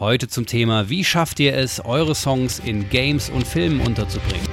[0.00, 4.44] Heute zum Thema, wie schafft ihr es, eure Songs in Games und Filmen unterzubringen?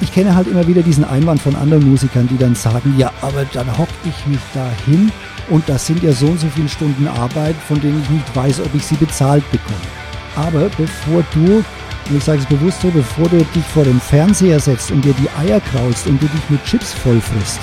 [0.00, 3.44] Ich kenne halt immer wieder diesen Einwand von anderen Musikern, die dann sagen, ja, aber
[3.52, 5.12] dann hock ich mich da hin
[5.48, 8.62] und das sind ja so und so viele Stunden Arbeit, von denen ich nicht weiß,
[8.62, 9.97] ob ich sie bezahlt bekomme.
[10.38, 14.60] Aber bevor du, und ich sage es bewusst so, bevor du dich vor den Fernseher
[14.60, 17.60] setzt und dir die Eier kraulst und du dich mit Chips vollfrisst,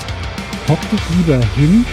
[0.68, 1.86] hock dich lieber hin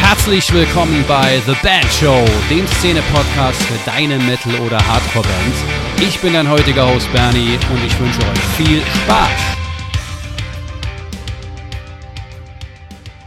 [0.00, 5.58] Herzlich willkommen bei The Band Show, dem Szene-Podcast für deine Metal- oder Hardcore-Bands.
[6.00, 9.51] Ich bin dein heutiger Host Bernie und ich wünsche euch viel Spaß.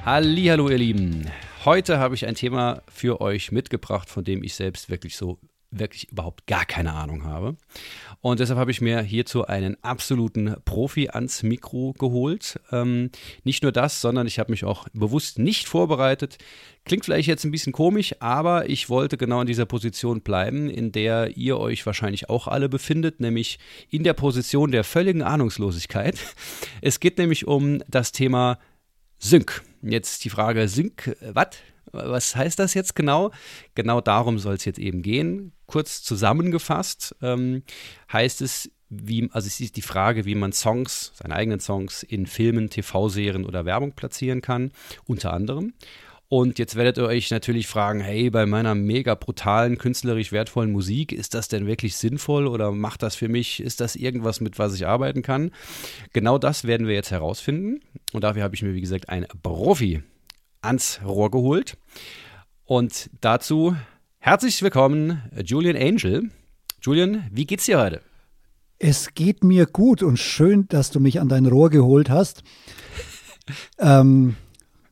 [0.06, 1.26] Hallo ihr Lieben.
[1.66, 5.40] Heute habe ich ein Thema für euch mitgebracht, von dem ich selbst wirklich so
[5.72, 7.58] wirklich überhaupt gar keine Ahnung habe.
[8.22, 12.60] Und deshalb habe ich mir hierzu einen absoluten Profi ans Mikro geholt.
[12.72, 13.10] Ähm,
[13.44, 16.38] nicht nur das, sondern ich habe mich auch bewusst nicht vorbereitet.
[16.86, 20.92] Klingt vielleicht jetzt ein bisschen komisch, aber ich wollte genau in dieser Position bleiben, in
[20.92, 23.58] der ihr euch wahrscheinlich auch alle befindet, nämlich
[23.90, 26.20] in der Position der völligen Ahnungslosigkeit.
[26.82, 28.60] Es geht nämlich um das Thema
[29.18, 29.64] Sync.
[29.82, 31.50] Jetzt die Frage, Sync, äh, was?
[31.92, 33.32] Was heißt das jetzt genau?
[33.74, 35.54] Genau darum soll es jetzt eben gehen.
[35.66, 37.64] Kurz zusammengefasst ähm,
[38.12, 42.26] heißt es, wie, also es ist die Frage, wie man Songs, seine eigenen Songs in
[42.26, 44.72] Filmen, TV-Serien oder Werbung platzieren kann,
[45.06, 45.74] unter anderem.
[46.28, 51.12] Und jetzt werdet ihr euch natürlich fragen, hey, bei meiner mega brutalen, künstlerisch wertvollen Musik,
[51.12, 54.74] ist das denn wirklich sinnvoll oder macht das für mich, ist das irgendwas, mit was
[54.74, 55.52] ich arbeiten kann?
[56.14, 57.82] Genau das werden wir jetzt herausfinden.
[58.12, 60.02] Und dafür habe ich mir, wie gesagt, einen Profi
[60.62, 61.78] ans Rohr geholt.
[62.64, 63.76] Und dazu
[64.18, 66.32] herzlich willkommen, Julian Angel.
[66.82, 68.02] Julian, wie geht's dir heute?
[68.80, 72.44] Es geht mir gut und schön, dass du mich an dein Rohr geholt hast.
[73.80, 74.36] ähm,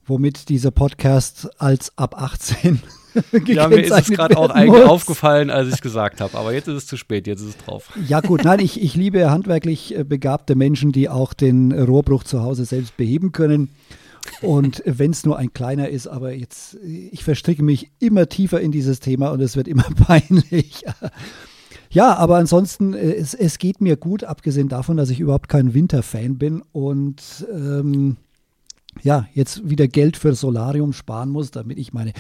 [0.06, 2.82] womit dieser Podcast als ab 18
[3.46, 6.38] ja, mir ist es gerade auch eigentlich aufgefallen, als ich es gesagt habe.
[6.38, 7.92] Aber jetzt ist es zu spät, jetzt ist es drauf.
[8.08, 12.42] Ja gut, nein, ich, ich liebe handwerklich äh, begabte Menschen, die auch den Rohrbruch zu
[12.42, 13.70] Hause selbst beheben können.
[14.42, 18.72] Und wenn es nur ein kleiner ist, aber jetzt, ich verstricke mich immer tiefer in
[18.72, 20.84] dieses Thema und es wird immer peinlich.
[21.90, 25.74] Ja, aber ansonsten, äh, es, es geht mir gut, abgesehen davon, dass ich überhaupt kein
[25.74, 28.18] Winterfan bin und ähm,
[29.02, 32.14] ja, jetzt wieder Geld für Solarium sparen muss, damit ich meine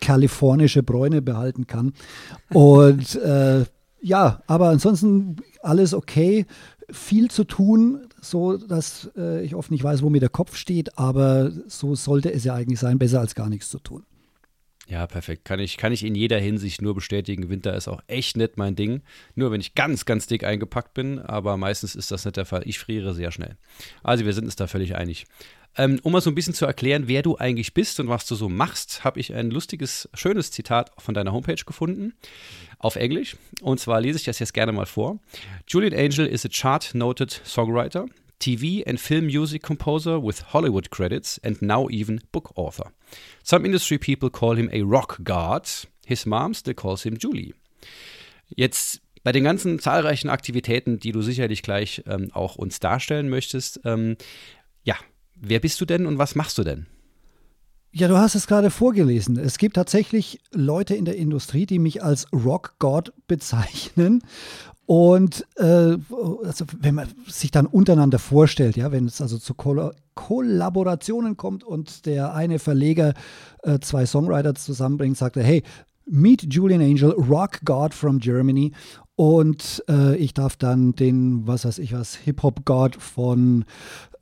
[0.00, 1.92] kalifornische Bräune behalten kann.
[2.50, 3.64] Und äh,
[4.00, 6.46] ja, aber ansonsten alles okay
[6.90, 10.98] viel zu tun, so dass äh, ich oft nicht weiß, wo mir der Kopf steht,
[10.98, 14.04] aber so sollte es ja eigentlich sein, besser als gar nichts zu tun.
[14.86, 15.46] Ja, perfekt.
[15.46, 17.48] Kann ich, kann ich in jeder Hinsicht nur bestätigen.
[17.48, 19.00] Winter ist auch echt nicht mein Ding.
[19.34, 22.62] Nur wenn ich ganz, ganz dick eingepackt bin, aber meistens ist das nicht der Fall.
[22.66, 23.56] Ich friere sehr schnell.
[24.02, 25.24] Also wir sind uns da völlig einig.
[25.76, 28.34] Ähm, um mal so ein bisschen zu erklären, wer du eigentlich bist und was du
[28.34, 32.14] so machst, habe ich ein lustiges, schönes Zitat von deiner Homepage gefunden
[32.78, 33.36] auf Englisch.
[33.60, 35.18] Und zwar lese ich das jetzt gerne mal vor.
[35.66, 38.06] Julian Angel is a chart-noted songwriter,
[38.38, 42.92] TV and film music composer with Hollywood credits and now even book author.
[43.42, 45.66] Some industry people call him a rock god.
[46.06, 47.54] His mom still calls him Julie.
[48.48, 53.80] Jetzt bei den ganzen zahlreichen Aktivitäten, die du sicherlich gleich ähm, auch uns darstellen möchtest,
[53.84, 54.16] ähm,
[54.82, 54.96] ja,
[55.46, 56.86] Wer bist du denn und was machst du denn?
[57.92, 59.38] Ja, du hast es gerade vorgelesen.
[59.38, 64.22] Es gibt tatsächlich Leute in der Industrie, die mich als Rock God bezeichnen.
[64.86, 65.96] Und äh,
[66.44, 71.64] also wenn man sich dann untereinander vorstellt, ja, wenn es also zu Koll Kollaborationen kommt
[71.64, 73.14] und der eine Verleger
[73.62, 75.62] äh, zwei Songwriter zusammenbringt, sagt er, hey,
[76.06, 78.72] meet Julian Angel, Rock God from Germany.
[79.16, 83.64] Und äh, ich darf dann den, was weiß ich was, Hip-Hop-God von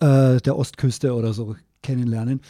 [0.03, 2.41] äh, der Ostküste oder so kennenlernen.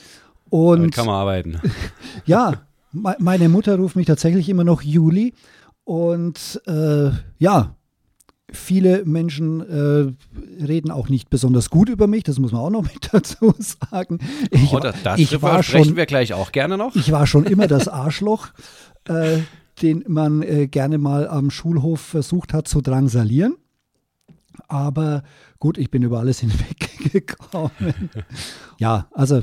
[0.51, 1.61] Und Damit kann man arbeiten.
[2.27, 2.63] ja,
[2.93, 5.35] me meine Mutter ruft mich tatsächlich immer noch Juli.
[5.85, 7.77] Und äh, ja,
[8.51, 12.83] viele Menschen äh, reden auch nicht besonders gut über mich, das muss man auch noch
[12.95, 14.19] mit dazu sagen.
[14.51, 16.95] Ich, oh, das, das ich war schon, wir gleich auch gerne noch.
[16.97, 18.49] Ich war schon immer das Arschloch,
[19.09, 19.39] äh,
[19.83, 23.57] den man äh, gerne mal am Schulhof versucht hat zu drangsalieren.
[24.69, 25.23] Aber
[25.59, 26.41] gut, ich bin über alles
[27.03, 28.11] hinweggekommen.
[28.79, 29.43] ja, also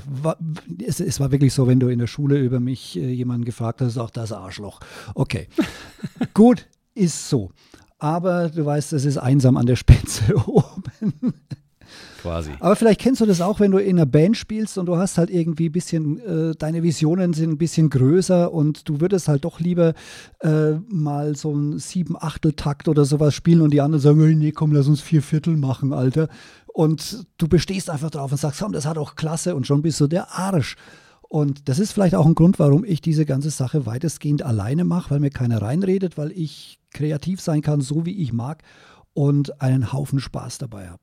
[0.86, 3.82] es, es, war wirklich so, wenn du in der Schule über mich äh, jemanden gefragt
[3.82, 4.80] hast, auch das Arschloch.
[5.16, 5.48] Okay,
[6.34, 7.52] gut, ist so.
[7.98, 11.34] Aber du weißt, es ist einsam an der Spitze oben.
[12.22, 12.52] Quasi.
[12.60, 15.18] Aber vielleicht kennst du das auch, wenn du in einer Band spielst und du hast
[15.18, 19.46] halt irgendwie ein bisschen, äh, deine Visionen sind ein bisschen größer und du würdest halt
[19.46, 19.94] doch lieber
[20.42, 24.88] äh, mal so einen Sieben-Achtel-Takt oder sowas spielen und die anderen sagen, nee, komm, lass
[24.88, 26.28] uns vier Viertel machen, Alter.
[26.80, 30.00] Und du bestehst einfach drauf und sagst, komm, das hat auch klasse und schon bist
[30.00, 30.78] du der Arsch.
[31.28, 35.12] Und das ist vielleicht auch ein Grund, warum ich diese ganze Sache weitestgehend alleine mache,
[35.12, 38.64] weil mir keiner reinredet, weil ich kreativ sein kann, so wie ich mag
[39.12, 41.02] und einen Haufen Spaß dabei habe.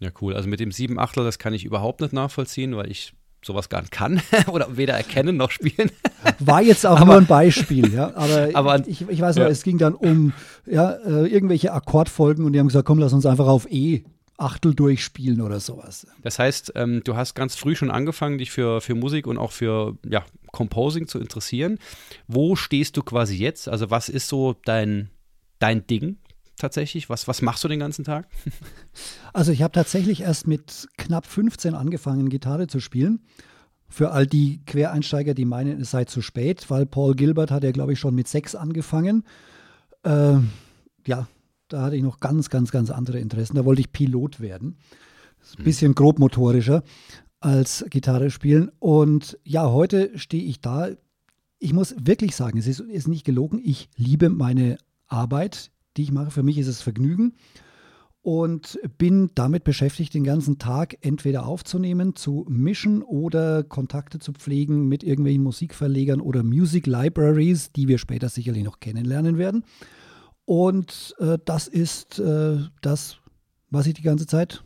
[0.00, 0.34] Ja, cool.
[0.34, 3.12] Also mit dem sieben Achtel, das kann ich überhaupt nicht nachvollziehen, weil ich
[3.44, 5.90] sowas gar nicht kann oder weder erkennen noch spielen.
[6.38, 8.16] War jetzt auch aber, nur ein Beispiel, ja.
[8.16, 9.50] Aber, aber ich, ich weiß noch, ja.
[9.50, 10.32] es ging dann um
[10.64, 14.04] ja, äh, irgendwelche Akkordfolgen und die haben gesagt, komm, lass uns einfach auf E
[14.38, 16.06] Achtel durchspielen oder sowas.
[16.22, 19.52] Das heißt, ähm, du hast ganz früh schon angefangen, dich für, für Musik und auch
[19.52, 21.78] für ja, Composing zu interessieren.
[22.26, 23.68] Wo stehst du quasi jetzt?
[23.68, 25.10] Also was ist so dein,
[25.58, 26.16] dein Ding?
[26.62, 27.10] tatsächlich?
[27.10, 28.28] Was, was machst du den ganzen Tag?
[29.34, 33.20] Also ich habe tatsächlich erst mit knapp 15 angefangen, Gitarre zu spielen.
[33.88, 37.72] Für all die Quereinsteiger, die meinen, es sei zu spät, weil Paul Gilbert hat ja,
[37.72, 39.24] glaube ich, schon mit sechs angefangen.
[40.02, 40.34] Äh,
[41.06, 41.28] ja,
[41.72, 43.56] da hatte ich noch ganz, ganz, ganz andere Interessen.
[43.56, 44.76] Da wollte ich Pilot werden.
[45.52, 45.64] Ein hm.
[45.64, 46.82] bisschen grobmotorischer
[47.40, 48.70] als Gitarre spielen.
[48.78, 50.88] Und ja, heute stehe ich da.
[51.58, 53.60] Ich muss wirklich sagen, es ist, ist nicht gelogen.
[53.62, 56.30] Ich liebe meine Arbeit die ich mache.
[56.30, 57.34] Für mich ist es Vergnügen
[58.22, 64.86] und bin damit beschäftigt, den ganzen Tag entweder aufzunehmen, zu mischen oder Kontakte zu pflegen
[64.88, 69.64] mit irgendwelchen Musikverlegern oder Music Libraries, die wir später sicherlich noch kennenlernen werden.
[70.44, 73.18] Und äh, das ist äh, das,
[73.70, 74.62] was ich die ganze Zeit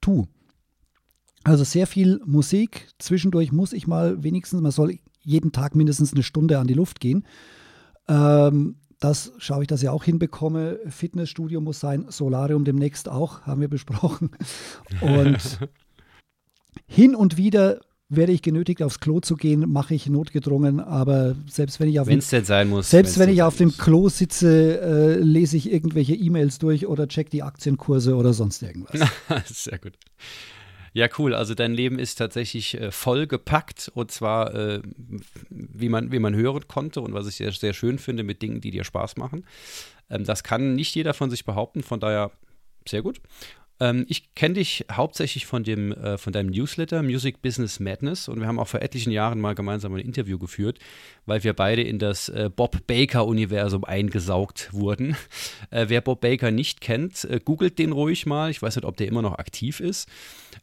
[0.00, 0.26] tue.
[1.44, 2.88] Also sehr viel Musik.
[2.98, 7.00] Zwischendurch muss ich mal wenigstens, man soll jeden Tag mindestens eine Stunde an die Luft
[7.00, 7.26] gehen.
[8.08, 10.78] Ähm, das schaue ich, dass ich auch hinbekomme.
[10.88, 14.30] Fitnessstudio muss sein, Solarium demnächst auch, haben wir besprochen.
[15.00, 15.58] Und
[16.86, 17.80] hin und wieder
[18.16, 22.08] werde ich genötigt, aufs Klo zu gehen, mache ich notgedrungen, aber selbst wenn ich auf,
[22.08, 26.58] dem, sein muss, selbst wenn ich auf dem Klo sitze, äh, lese ich irgendwelche E-Mails
[26.58, 29.00] durch oder check die Aktienkurse oder sonst irgendwas.
[29.46, 29.94] Sehr gut.
[30.94, 31.34] Ja, cool.
[31.34, 34.82] Also dein Leben ist tatsächlich äh, voll gepackt und zwar, äh,
[35.48, 38.60] wie, man, wie man hören konnte und was ich sehr, sehr schön finde, mit Dingen,
[38.60, 39.46] die dir Spaß machen.
[40.10, 42.30] Ähm, das kann nicht jeder von sich behaupten, von daher
[42.86, 43.20] sehr gut.
[43.80, 48.40] Ähm, ich kenne dich hauptsächlich von, dem, äh, von deinem Newsletter Music Business Madness und
[48.40, 50.78] wir haben auch vor etlichen Jahren mal gemeinsam ein Interview geführt,
[51.26, 55.16] weil wir beide in das äh, Bob Baker-Universum eingesaugt wurden.
[55.70, 58.50] Äh, wer Bob Baker nicht kennt, äh, googelt den ruhig mal.
[58.50, 60.06] Ich weiß nicht, ob der immer noch aktiv ist.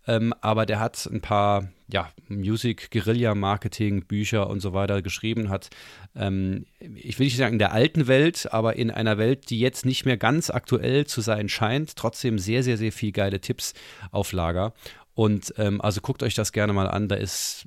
[0.07, 5.50] Ähm, aber der hat ein paar ja, Music, Guerilla Marketing, Bücher und so weiter geschrieben,
[5.50, 5.69] hat,
[6.15, 9.86] ähm, ich will nicht sagen in der alten Welt, aber in einer Welt, die jetzt
[9.86, 13.74] nicht mehr ganz aktuell zu sein scheint, trotzdem sehr, sehr, sehr viel geile Tipps
[14.12, 14.74] auf Lager.
[15.15, 17.65] Und ähm, also guckt euch das gerne mal an, da ist,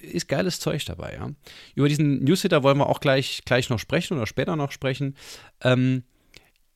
[0.00, 1.14] ist geiles Zeug dabei.
[1.14, 1.30] Ja?
[1.74, 5.14] Über diesen Newsletter wollen wir auch gleich, gleich noch sprechen oder später noch sprechen.
[5.60, 6.04] Ähm,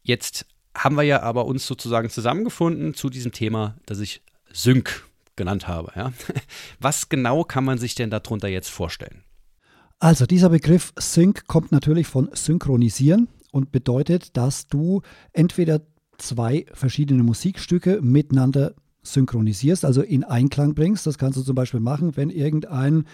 [0.03, 4.23] jetzt haben wir ja aber uns sozusagen zusammengefunden zu diesem Thema, das ich
[4.53, 5.93] Sync genannt habe.
[5.97, 6.12] Ja?
[6.81, 9.23] Was genau kann man sich denn darunter jetzt vorstellen?
[9.99, 15.82] Also dieser Begriff Sync kommt natürlich von synchronisieren und bedeutet, dass du entweder
[16.17, 21.06] zwei verschiedene Musikstücke miteinander synchronisierst, also in Einklang bringst.
[21.06, 23.05] Das kannst du zum Beispiel machen, wenn irgendein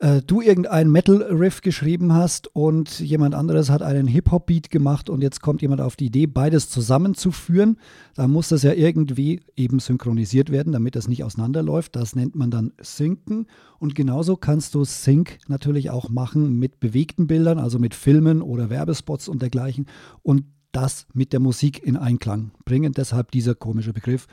[0.00, 5.42] äh, du irgendeinen Metal-Riff geschrieben hast und jemand anderes hat einen Hip-Hop-Beat gemacht und jetzt
[5.42, 7.78] kommt jemand auf die Idee, beides zusammenzuführen,
[8.16, 11.94] dann muss das ja irgendwie eben synchronisiert werden, damit das nicht auseinanderläuft.
[11.96, 13.46] Das nennt man dann Synken.
[13.78, 18.70] Und genauso kannst du Sync natürlich auch machen mit bewegten Bildern, also mit Filmen oder
[18.70, 19.86] Werbespots und dergleichen.
[20.22, 22.92] Und das mit der Musik in Einklang bringen.
[22.92, 24.26] Deshalb dieser komische Begriff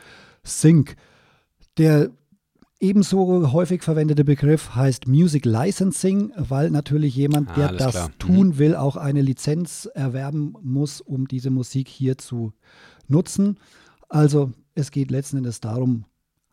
[0.44, 0.96] Sync.
[1.78, 2.10] Der
[2.80, 8.10] Ebenso häufig verwendete Begriff heißt Music Licensing, weil natürlich jemand, der ah, das klar.
[8.10, 8.20] Mhm.
[8.20, 8.58] tun mhm.
[8.60, 12.54] will, auch eine Lizenz erwerben muss, um diese Musik hier zu
[13.08, 13.58] nutzen.
[14.10, 16.06] Also es geht letzten Endes darum,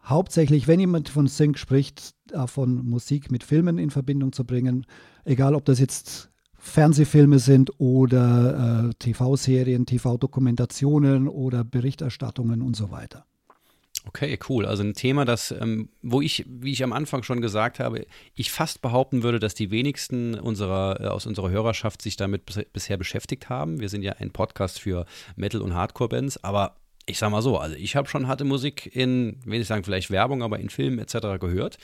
[0.02, 4.86] hauptsächlich, wenn jemand von Sync spricht, davon Musik mit Filmen in Verbindung zu bringen,
[5.24, 13.26] egal ob das jetzt Fernsehfilme sind oder äh, TV-Serien, TV-Dokumentationen oder Berichterstattungen und so weiter.
[14.06, 14.66] Okay, cool.
[14.66, 18.50] Also ein Thema, das, ähm, wo ich, wie ich am Anfang schon gesagt habe, ich
[18.50, 22.42] fast behaupten würde, dass die wenigsten unserer, äh, aus unserer Hörerschaft sich damit
[22.72, 23.80] bisher beschäftigt haben.
[23.80, 25.06] Wir sind ja ein Podcast für
[25.36, 29.36] Metal- und Hardcore-Bands, aber ich sag mal so, also ich habe schon harte Musik in,
[29.44, 31.38] will ich sagen, vielleicht Werbung, aber in Filmen etc.
[31.38, 31.76] gehört,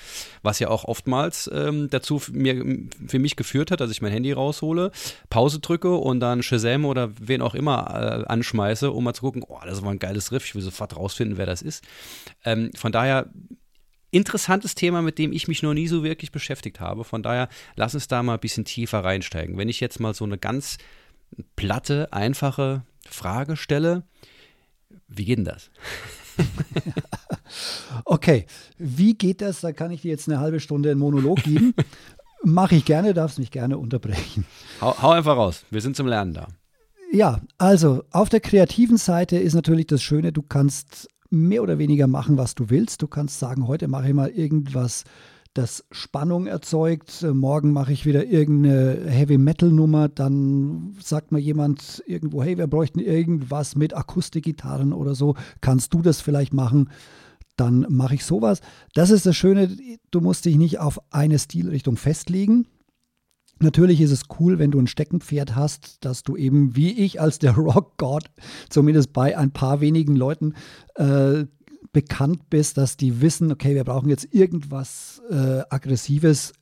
[0.43, 2.65] was ja auch oftmals ähm, dazu mir,
[3.07, 4.93] für mich geführt hat, dass ich mein Handy raushole,
[5.29, 9.45] Pause drücke und dann Shazam oder wen auch immer äh, anschmeiße, um mal zu gucken,
[9.47, 11.85] oh, das war ein geiles Riff, ich will sofort rausfinden, wer das ist.
[12.45, 13.31] Ähm, von daher
[14.11, 17.05] interessantes Thema, mit dem ich mich noch nie so wirklich beschäftigt habe.
[17.05, 19.57] Von daher lass uns da mal ein bisschen tiefer reinsteigen.
[19.57, 20.79] Wenn ich jetzt mal so eine ganz
[21.57, 24.03] platte, einfache Frage stelle,
[25.11, 25.71] wie geht denn das?
[28.05, 28.47] okay,
[28.79, 29.61] wie geht das?
[29.61, 31.75] Da kann ich dir jetzt eine halbe Stunde einen Monolog geben.
[32.43, 34.47] Mache ich gerne, darfst mich gerne unterbrechen.
[34.81, 36.49] Hau, hau einfach raus, wir sind zum Lernen da.
[37.13, 42.07] Ja, also auf der kreativen Seite ist natürlich das Schöne, du kannst mehr oder weniger
[42.07, 43.03] machen, was du willst.
[43.03, 45.05] Du kannst sagen, heute mache ich mal irgendwas,
[45.55, 47.23] das Spannung erzeugt.
[47.23, 50.09] Morgen mache ich wieder irgendeine Heavy-Metal-Nummer.
[50.09, 55.35] Dann sagt mir jemand irgendwo, hey, wir bräuchten irgendwas mit Akustikgitarren oder so.
[55.61, 56.91] Kannst du das vielleicht machen?
[57.57, 58.61] Dann mache ich sowas.
[58.95, 59.77] Das ist das Schöne,
[60.11, 62.67] du musst dich nicht auf eine Stilrichtung festlegen.
[63.63, 67.39] Natürlich ist es cool, wenn du ein Steckenpferd hast, dass du eben wie ich als
[67.39, 68.31] der Rock-God
[68.71, 70.55] zumindest bei ein paar wenigen Leuten
[70.95, 71.45] äh,
[71.93, 76.53] bekannt bist, dass die wissen, okay, wir brauchen jetzt irgendwas äh, Aggressives.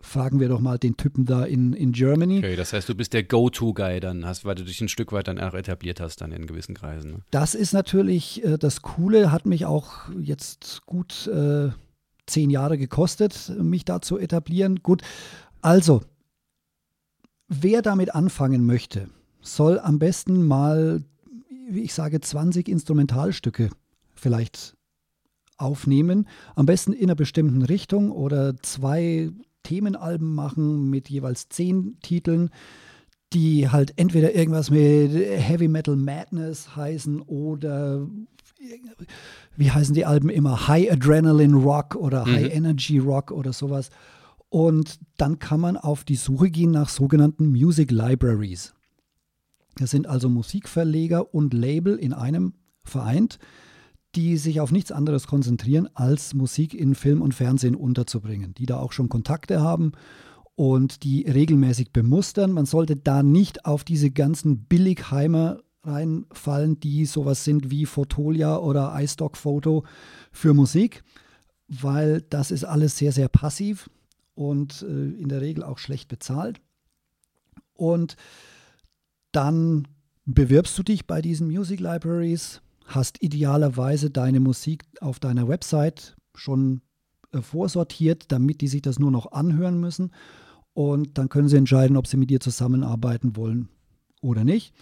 [0.00, 2.38] Fragen wir doch mal den Typen da in, in Germany.
[2.38, 5.28] Okay, das heißt, du bist der Go-To-Guy dann, hast, weil du dich ein Stück weit
[5.28, 7.10] dann auch etabliert hast dann in gewissen Kreisen.
[7.10, 7.18] Ne?
[7.30, 11.70] Das ist natürlich äh, das Coole, hat mich auch jetzt gut äh,
[12.26, 14.82] zehn Jahre gekostet, mich da zu etablieren.
[14.82, 15.02] Gut,
[15.62, 16.02] also
[17.48, 19.08] Wer damit anfangen möchte,
[19.40, 21.04] soll am besten mal,
[21.68, 23.70] wie ich sage, 20 Instrumentalstücke
[24.24, 24.74] vielleicht
[25.58, 26.26] aufnehmen.
[26.56, 29.30] Am besten in einer bestimmten Richtung oder zwei
[29.62, 32.48] Themenalben machen mit jeweils zehn Titeln,
[33.34, 38.08] die halt entweder irgendwas mit Heavy Metal Madness heißen oder
[39.56, 40.68] wie heißen die Alben immer?
[40.68, 42.56] High Adrenaline Rock oder High mhm.
[42.56, 43.90] Energy Rock oder sowas.
[44.48, 48.72] Und dann kann man auf die Suche gehen nach sogenannten Music Libraries.
[49.76, 52.54] Das sind also Musikverleger und Label in einem
[52.84, 53.38] vereint,
[54.16, 58.78] die sich auf nichts anderes konzentrieren, als Musik in Film und Fernsehen unterzubringen, die da
[58.78, 59.92] auch schon Kontakte haben
[60.54, 62.52] und die regelmäßig bemustern.
[62.52, 68.94] Man sollte da nicht auf diese ganzen Billigheimer reinfallen, die sowas sind wie Fotolia oder
[68.98, 69.84] iStock Photo
[70.32, 71.02] für Musik,
[71.68, 73.90] weil das ist alles sehr, sehr passiv
[74.34, 76.60] und äh, in der Regel auch schlecht bezahlt.
[77.74, 78.16] Und
[79.32, 79.88] dann
[80.24, 86.82] bewirbst du dich bei diesen Music Libraries, hast idealerweise deine Musik auf deiner Website schon
[87.32, 90.12] äh, vorsortiert, damit die sich das nur noch anhören müssen.
[90.72, 93.68] Und dann können sie entscheiden, ob sie mit dir zusammenarbeiten wollen
[94.20, 94.74] oder nicht.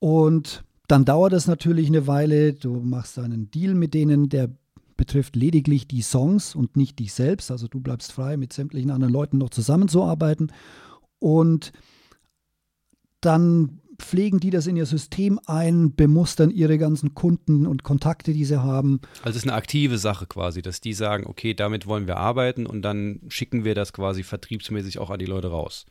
[0.00, 2.52] Und dann dauert es natürlich eine Weile.
[2.52, 4.50] Du machst einen Deal mit denen, der
[4.96, 7.50] betrifft lediglich die Songs und nicht dich selbst.
[7.50, 10.52] Also du bleibst frei, mit sämtlichen anderen Leuten noch zusammenzuarbeiten.
[11.18, 11.72] Und
[13.20, 18.44] dann pflegen die das in ihr System ein, bemustern ihre ganzen Kunden und Kontakte, die
[18.44, 19.00] sie haben.
[19.22, 22.66] Also es ist eine aktive Sache quasi, dass die sagen, okay, damit wollen wir arbeiten
[22.66, 25.86] und dann schicken wir das quasi vertriebsmäßig auch an die Leute raus.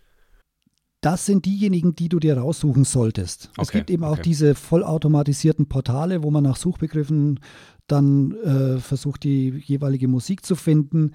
[1.01, 3.49] Das sind diejenigen, die du dir raussuchen solltest.
[3.51, 4.21] Okay, es gibt eben auch okay.
[4.23, 7.41] diese vollautomatisierten Portale, wo man nach Suchbegriffen
[7.87, 11.11] dann äh, versucht, die jeweilige Musik zu finden.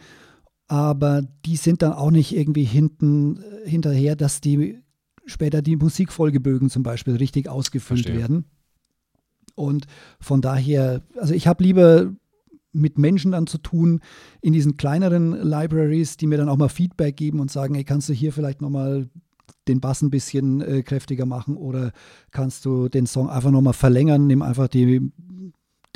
[0.66, 4.78] Aber die sind dann auch nicht irgendwie hinten äh, hinterher, dass die
[5.28, 8.20] später die Musikfolgebögen zum Beispiel richtig ausgefüllt Verstehe.
[8.20, 8.44] werden.
[9.54, 9.87] Und
[10.20, 12.12] von daher, also ich habe lieber
[12.73, 14.00] mit Menschen dann zu tun
[14.40, 18.08] in diesen kleineren Libraries, die mir dann auch mal Feedback geben und sagen, hey, kannst
[18.08, 19.08] du hier vielleicht nochmal
[19.66, 21.92] den Bass ein bisschen äh, kräftiger machen oder
[22.30, 25.11] kannst du den Song einfach nochmal verlängern, nimm einfach die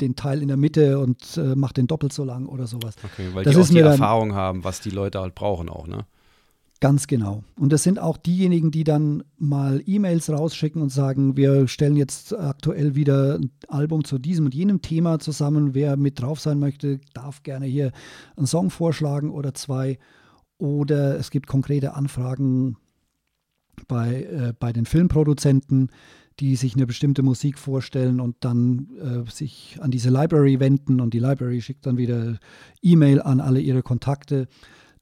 [0.01, 2.95] den Teil in der Mitte und äh, macht den doppelt so lang oder sowas.
[3.03, 6.05] Okay, weil das die auch die Erfahrung haben, was die Leute halt brauchen auch, ne?
[6.83, 7.45] Ganz genau.
[7.55, 12.37] Und das sind auch diejenigen, die dann mal E-Mails rausschicken und sagen, wir stellen jetzt
[12.37, 15.73] aktuell wieder ein Album zu diesem und jenem Thema zusammen.
[15.73, 17.93] Wer mit drauf sein möchte, darf gerne hier
[18.35, 19.97] einen Song vorschlagen oder zwei.
[20.57, 22.75] Oder es gibt konkrete Anfragen
[23.87, 25.89] bei, äh, bei den Filmproduzenten,
[26.41, 31.13] die sich eine bestimmte Musik vorstellen und dann äh, sich an diese Library wenden und
[31.13, 32.39] die Library schickt dann wieder
[32.81, 34.49] E-Mail an alle ihre Kontakte.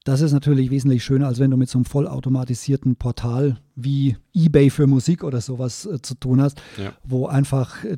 [0.04, 4.72] Das ist natürlich wesentlich schöner, als wenn du mit so einem vollautomatisierten Portal wie eBay
[4.72, 6.94] für Musik oder sowas äh, zu tun hast, ja.
[7.04, 7.98] wo einfach äh,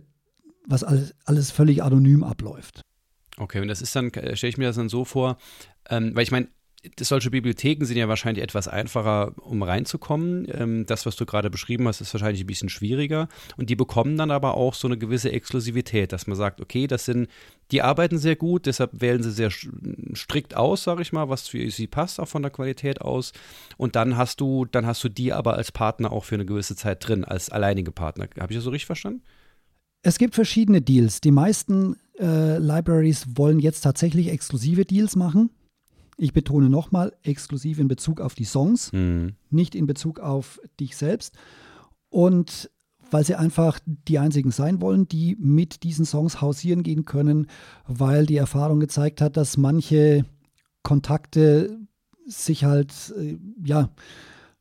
[0.65, 2.81] was alles, alles völlig anonym abläuft.
[3.37, 5.37] Okay, und das ist dann, äh, stelle ich mir das dann so vor,
[5.89, 6.47] ähm, weil ich meine,
[6.99, 10.47] solche Bibliotheken sind ja wahrscheinlich etwas einfacher, um reinzukommen.
[10.51, 13.29] Ähm, das, was du gerade beschrieben hast, ist wahrscheinlich ein bisschen schwieriger.
[13.57, 17.05] Und die bekommen dann aber auch so eine gewisse Exklusivität, dass man sagt, okay, das
[17.05, 17.27] sind,
[17.71, 19.49] die arbeiten sehr gut, deshalb wählen sie sehr
[20.13, 23.31] strikt aus, sage ich mal, was für sie passt, auch von der Qualität aus.
[23.77, 26.75] Und dann hast du, dann hast du die aber als Partner auch für eine gewisse
[26.75, 28.27] Zeit drin, als alleinige Partner.
[28.39, 29.21] Habe ich das so richtig verstanden?
[30.01, 31.21] Es gibt verschiedene Deals.
[31.21, 35.49] Die meisten äh, Libraries wollen jetzt tatsächlich exklusive Deals machen.
[36.17, 39.33] Ich betone nochmal, exklusiv in Bezug auf die Songs, mhm.
[39.49, 41.35] nicht in Bezug auf dich selbst.
[42.09, 42.69] Und
[43.09, 47.47] weil sie einfach die einzigen sein wollen, die mit diesen Songs hausieren gehen können,
[47.87, 50.25] weil die Erfahrung gezeigt hat, dass manche
[50.81, 51.79] Kontakte
[52.25, 53.89] sich halt, äh, ja,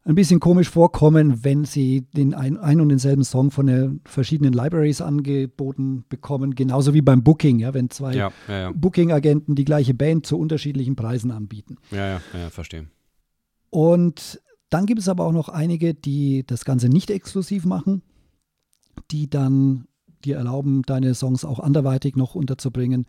[0.04, 4.52] ein bisschen komisch vorkommen, wenn sie den ein, ein und denselben Song von den verschiedenen
[4.52, 8.72] Libraries angeboten bekommen, genauso wie beim Booking, ja, wenn zwei ja, ja, ja.
[8.72, 11.76] Booking-Agenten die gleiche Band zu unterschiedlichen Preisen anbieten.
[11.92, 12.88] Ja, ja, ja, verstehe.
[13.70, 14.40] Und
[14.70, 18.02] dann gibt es aber auch noch einige, die das Ganze nicht exklusiv machen,
[19.10, 19.86] die dann
[20.24, 23.06] dir erlauben, deine Songs auch anderweitig noch unterzubringen.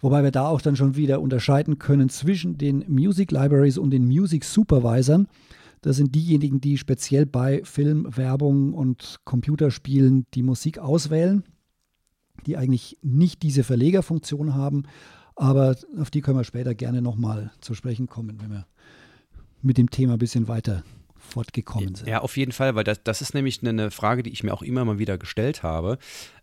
[0.00, 4.06] Wobei wir da auch dann schon wieder unterscheiden können zwischen den Music Libraries und den
[4.06, 5.28] Music Supervisern.
[5.82, 11.44] Das sind diejenigen, die speziell bei Film, Werbung und Computerspielen die Musik auswählen,
[12.46, 14.84] die eigentlich nicht diese Verlegerfunktion haben.
[15.34, 18.66] Aber auf die können wir später gerne nochmal zu sprechen kommen, wenn wir
[19.60, 20.84] mit dem Thema ein bisschen weiter
[21.16, 22.08] fortgekommen sind.
[22.08, 24.62] Ja, auf jeden Fall, weil das, das ist nämlich eine Frage, die ich mir auch
[24.62, 25.98] immer mal wieder gestellt habe.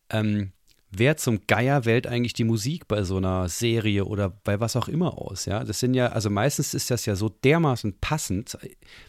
[0.09, 0.51] Ähm,
[0.91, 4.87] wer zum Geier wählt eigentlich die Musik bei so einer Serie oder bei was auch
[4.87, 5.63] immer aus, ja?
[5.63, 8.57] Das sind ja, also meistens ist das ja so dermaßen passend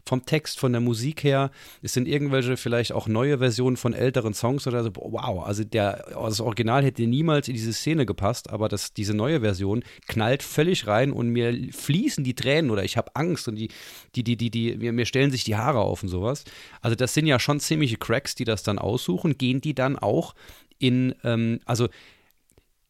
[0.06, 1.50] vom Text, von der Musik her.
[1.82, 4.90] Es sind irgendwelche vielleicht auch neue Versionen von älteren Songs oder so.
[4.94, 9.40] Wow, also der, das Original hätte niemals in diese Szene gepasst, aber das, diese neue
[9.40, 13.70] Version knallt völlig rein und mir fließen die Tränen oder ich habe Angst und die,
[14.14, 16.44] die, die, die, die, mir, mir stellen sich die Haare auf und sowas.
[16.82, 19.38] Also das sind ja schon ziemliche Cracks, die das dann aussuchen.
[19.38, 20.34] Gehen die dann auch
[20.80, 21.88] in, ähm, also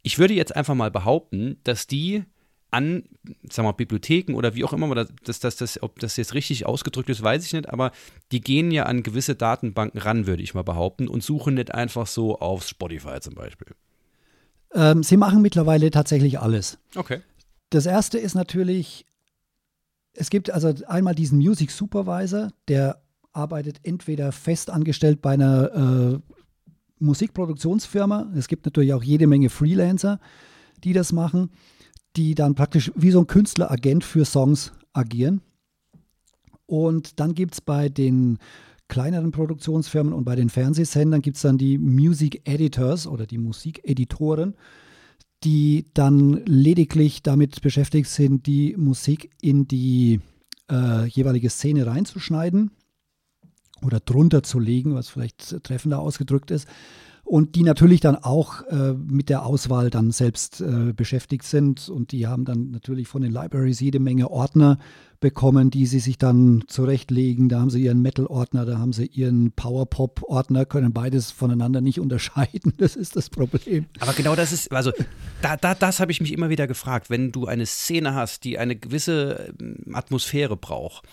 [0.02, 2.24] ich würde jetzt einfach mal behaupten, dass die
[2.70, 3.02] an,
[3.42, 6.34] sagen wir mal, Bibliotheken oder wie auch immer, das, das, das, das, ob das jetzt
[6.34, 7.90] richtig ausgedrückt ist, weiß ich nicht, aber
[8.32, 12.06] die gehen ja an gewisse Datenbanken ran, würde ich mal behaupten, und suchen nicht einfach
[12.06, 13.74] so auf Spotify zum Beispiel.
[14.72, 16.78] Ähm, sie machen mittlerweile tatsächlich alles.
[16.94, 17.20] Okay.
[17.70, 19.04] Das erste ist natürlich,
[20.12, 26.39] es gibt also einmal diesen Music Supervisor, der arbeitet entweder fest angestellt bei einer äh,
[27.00, 28.32] Musikproduktionsfirma.
[28.36, 30.20] Es gibt natürlich auch jede Menge Freelancer,
[30.84, 31.50] die das machen,
[32.16, 35.40] die dann praktisch wie so ein Künstleragent für Songs agieren.
[36.66, 38.38] Und dann gibt es bei den
[38.88, 44.54] kleineren Produktionsfirmen und bei den Fernsehsendern gibt es dann die Music Editors oder die Musikeditoren,
[45.44, 50.20] die dann lediglich damit beschäftigt sind, die Musik in die
[50.70, 52.72] äh, jeweilige Szene reinzuschneiden
[53.84, 56.68] oder drunter zu legen, was vielleicht treffender ausgedrückt ist.
[57.30, 61.88] Und die natürlich dann auch äh, mit der Auswahl dann selbst äh, beschäftigt sind.
[61.88, 64.78] Und die haben dann natürlich von den Libraries jede Menge Ordner
[65.20, 67.48] bekommen, die sie sich dann zurechtlegen.
[67.48, 72.72] Da haben sie ihren Metal-Ordner, da haben sie ihren Power-Pop-Ordner, können beides voneinander nicht unterscheiden.
[72.78, 73.86] Das ist das Problem.
[74.00, 74.90] Aber genau das ist, also
[75.40, 77.10] da, da, das habe ich mich immer wieder gefragt.
[77.10, 81.04] Wenn du eine Szene hast, die eine gewisse ähm, Atmosphäre braucht,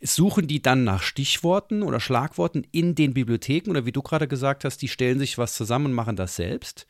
[0.00, 4.64] Suchen die dann nach Stichworten oder Schlagworten in den Bibliotheken oder wie du gerade gesagt
[4.64, 6.86] hast, die stellen sich was zusammen und machen das selbst?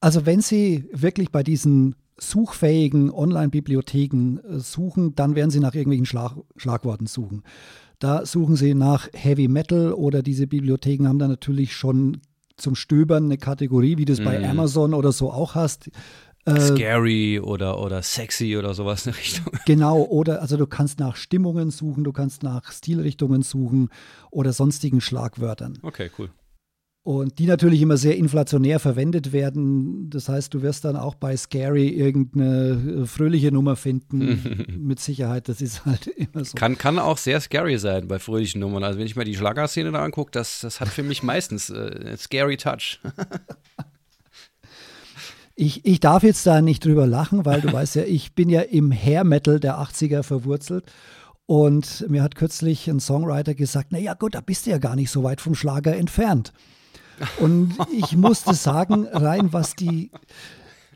[0.00, 6.06] Also wenn Sie wirklich bei diesen suchfähigen Online-Bibliotheken äh, suchen, dann werden Sie nach irgendwelchen
[6.06, 7.42] Schlag Schlagworten suchen.
[7.98, 12.20] Da suchen Sie nach Heavy Metal oder diese Bibliotheken haben da natürlich schon
[12.56, 14.44] zum Stöbern eine Kategorie, wie du es bei mhm.
[14.44, 15.90] Amazon oder so auch hast.
[16.56, 19.46] Äh, Scary oder, oder sexy oder sowas in Richtung.
[19.66, 23.90] Genau, oder also du kannst nach Stimmungen suchen, du kannst nach Stilrichtungen suchen
[24.30, 25.78] oder sonstigen Schlagwörtern.
[25.82, 26.30] Okay, cool.
[27.08, 30.10] Und die natürlich immer sehr inflationär verwendet werden.
[30.10, 34.76] Das heißt, du wirst dann auch bei Scary irgendeine fröhliche Nummer finden.
[34.86, 36.54] Mit Sicherheit, das ist halt immer so.
[36.54, 38.84] Kann, kann auch sehr scary sein bei fröhlichen Nummern.
[38.84, 42.14] Also wenn ich mir die Schlagerszene da angucke, das, das hat für mich meistens äh,
[42.18, 43.00] scary Touch.
[45.60, 48.60] Ich, ich darf jetzt da nicht drüber lachen, weil du weißt ja, ich bin ja
[48.60, 50.84] im Hair Metal der 80er verwurzelt.
[51.46, 55.10] Und mir hat kürzlich ein Songwriter gesagt, naja gut, da bist du ja gar nicht
[55.10, 56.52] so weit vom Schlager entfernt.
[57.40, 60.12] Und ich musste sagen, rein was die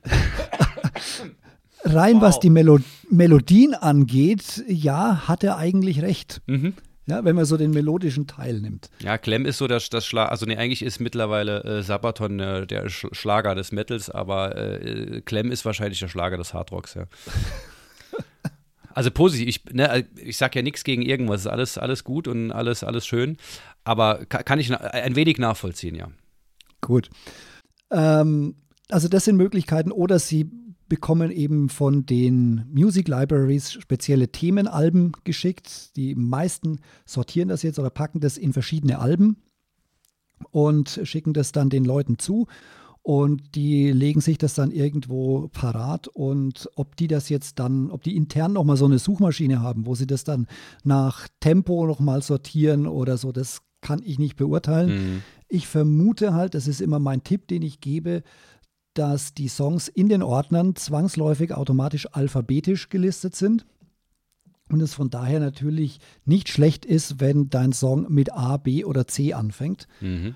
[1.83, 2.23] rein wow.
[2.23, 2.79] was die Melo
[3.11, 6.41] Melodien angeht, ja, hat er eigentlich recht.
[6.47, 6.75] Mhm.
[7.07, 8.89] Ja, wenn man so den melodischen Teil nimmt.
[9.01, 12.67] Ja, Clem ist so das, das Schlag, also nee, eigentlich ist mittlerweile äh, Sabaton äh,
[12.67, 17.07] der Sch Schlager des Metals, aber äh, Clem ist wahrscheinlich der Schlager des Hardrocks, ja.
[18.95, 19.49] also positiv.
[19.49, 21.41] Ich, ne, ich sage ja nichts gegen irgendwas.
[21.41, 23.37] Ist alles, alles gut und alles, alles schön.
[23.85, 26.09] Aber kann, kann ich ein wenig nachvollziehen, ja.
[26.81, 27.11] Gut.
[27.91, 28.55] Ähm,
[28.91, 29.91] also das sind Möglichkeiten.
[29.91, 30.51] Oder Sie
[30.93, 35.97] bekommen eben von den Music Libraries spezielle Themenalben geschickt.
[35.97, 39.39] Die meisten sortieren das jetzt oder packen das in verschiedene Alben
[40.51, 42.47] und schicken das dann den Leuten zu.
[43.01, 46.09] Und die legen sich das dann irgendwo parat.
[46.09, 49.95] Und ob die das jetzt dann, ob die intern nochmal so eine Suchmaschine haben, wo
[49.95, 50.47] sie das dann
[50.85, 54.91] nach Tempo nochmal sortieren oder so, das kann ich nicht beurteilen.
[54.91, 55.23] Mhm.
[55.49, 58.23] Ich vermute halt, das ist immer mein Tipp, den ich gebe,
[58.95, 63.67] dass die Songs in den Ordnern zwangsläufig automatisch alphabetisch gelistet sind.
[64.69, 69.07] Und es von daher natürlich nicht schlecht ist, wenn dein Song mit A, B oder
[69.07, 69.87] C anfängt.
[70.01, 70.35] Mhm.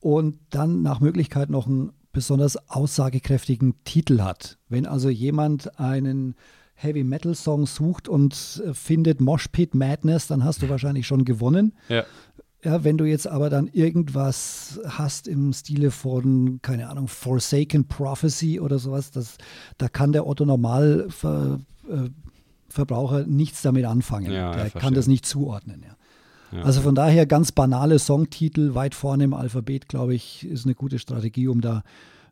[0.00, 4.58] Und dann nach Möglichkeit noch einen besonders aussagekräftigen Titel hat.
[4.68, 6.34] Wenn also jemand einen
[6.74, 8.34] Heavy Metal Song sucht und
[8.72, 11.74] findet Mosh Pit Madness, dann hast du wahrscheinlich schon gewonnen.
[11.88, 12.04] Ja.
[12.64, 18.60] Ja, wenn du jetzt aber dann irgendwas hast im Stile von, keine Ahnung, Forsaken Prophecy
[18.60, 19.36] oder sowas, das,
[19.78, 24.30] da kann der Otto Normalverbraucher äh, nichts damit anfangen.
[24.30, 25.84] Ja, der kann das nicht zuordnen.
[25.84, 25.96] Ja.
[26.56, 26.64] ja.
[26.64, 31.00] Also von daher ganz banale Songtitel weit vorne im Alphabet, glaube ich, ist eine gute
[31.00, 31.82] Strategie, um da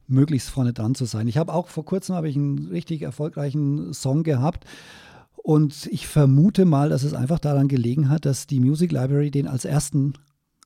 [0.07, 1.27] möglichst vorne dran zu sein.
[1.27, 4.64] Ich habe auch vor kurzem ich einen richtig erfolgreichen Song gehabt.
[5.42, 9.46] Und ich vermute mal, dass es einfach daran gelegen hat, dass die Music Library den
[9.46, 10.14] als ersten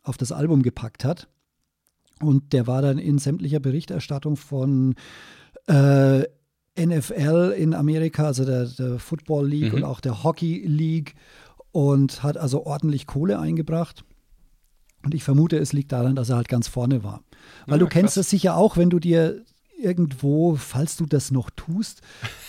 [0.02, 1.28] auf das Album gepackt hat.
[2.20, 4.94] Und der war dann in sämtlicher Berichterstattung von
[5.66, 6.22] äh,
[6.78, 9.78] NFL in Amerika, also der, der Football League mhm.
[9.78, 11.14] und auch der Hockey League
[11.72, 14.04] und hat also ordentlich Kohle eingebracht.
[15.04, 17.22] Und ich vermute, es liegt daran, dass er halt ganz vorne war.
[17.66, 19.42] Weil ja, du kennst das sicher auch, wenn du dir
[19.78, 22.00] irgendwo, falls du das noch tust,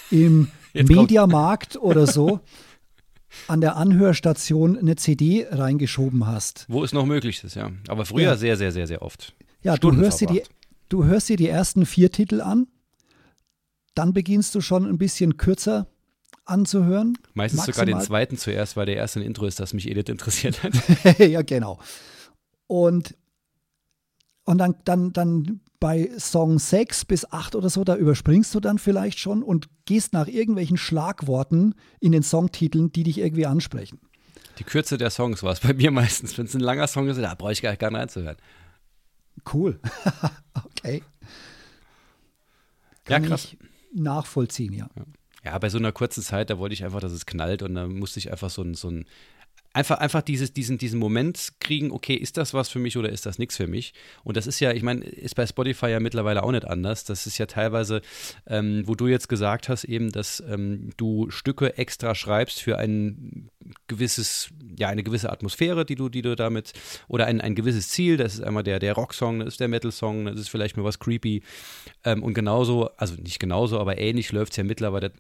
[0.10, 0.50] im
[0.84, 2.40] Mediamarkt oder so
[3.48, 6.66] an der Anhörstation eine CD reingeschoben hast.
[6.70, 7.72] Wo es noch möglich ist, ja.
[7.88, 8.38] Aber früher ja.
[8.38, 9.34] sehr, sehr, sehr, sehr oft.
[9.62, 10.44] Ja, du hörst, dir die,
[10.90, 12.68] du hörst dir die ersten vier Titel an,
[13.96, 15.88] dann beginnst du schon ein bisschen kürzer
[16.46, 17.18] anzuhören.
[17.34, 17.88] Meistens maximal.
[17.88, 20.74] sogar den zweiten zuerst, weil der erste ein Intro ist, das mich Edith interessiert hat.
[21.20, 21.80] ja, genau.
[22.68, 23.16] Und,
[24.46, 28.78] und dann, dann, dann bei Song 6 bis 8 oder so, da überspringst du dann
[28.78, 34.00] vielleicht schon und gehst nach irgendwelchen Schlagworten in den Songtiteln, die dich irgendwie ansprechen.
[34.60, 36.38] Die Kürze der Songs war es bei mir meistens.
[36.38, 38.38] Wenn es ein langer Song ist, da brauche ich gar, gar nicht reinzuhören.
[39.52, 39.80] Cool.
[40.66, 41.04] okay.
[43.04, 43.56] Kann ja, krass.
[43.94, 44.88] nachvollziehen, ja.
[45.44, 47.88] Ja, bei so einer kurzen Zeit, da wollte ich einfach, dass es knallt und da
[47.88, 49.06] musste ich einfach so ein, so ein
[49.76, 53.26] einfach, einfach dieses, diesen, diesen Moment kriegen, okay, ist das was für mich oder ist
[53.26, 53.94] das nichts für mich?
[54.24, 57.04] Und das ist ja, ich meine, ist bei Spotify ja mittlerweile auch nicht anders.
[57.04, 58.02] Das ist ja teilweise,
[58.48, 63.50] ähm, wo du jetzt gesagt hast, eben, dass ähm, du Stücke extra schreibst für ein
[63.88, 66.72] gewisses, ja, eine gewisse Atmosphäre, die du, die du damit,
[67.10, 70.26] oder ein, ein gewisses Ziel, das ist einmal der, der Rocksong, das ist der Metal-Song,
[70.26, 71.44] das ist vielleicht mal was creepy.
[72.06, 75.12] Ähm, und genauso, also nicht genauso, aber ähnlich läuft es ja mittlerweile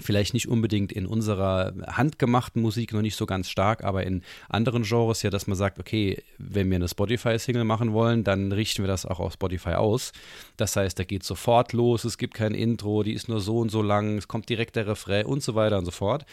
[0.00, 4.82] vielleicht nicht unbedingt in unserer handgemachten Musik noch nicht so ganz stark, aber in anderen
[4.82, 8.88] Genres ja, dass man sagt, okay, wenn wir eine Spotify-Single machen wollen, dann richten wir
[8.88, 10.12] das auch auf Spotify aus.
[10.56, 13.70] Das heißt, da geht sofort los, es gibt kein Intro, die ist nur so und
[13.70, 16.24] so lang, es kommt direkt der Refrain und so weiter und so fort,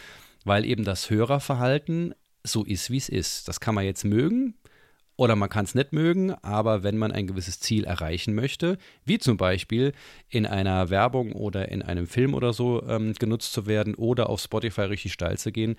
[0.43, 3.47] weil eben das Hörerverhalten so ist, wie es ist.
[3.47, 4.55] Das kann man jetzt mögen,
[5.17, 9.17] oder man kann es nicht mögen, aber wenn man ein gewisses Ziel erreichen möchte, wie
[9.17, 9.93] zum Beispiel
[10.29, 14.41] in einer Werbung oder in einem Film oder so ähm, genutzt zu werden oder auf
[14.41, 15.77] Spotify richtig steil zu gehen,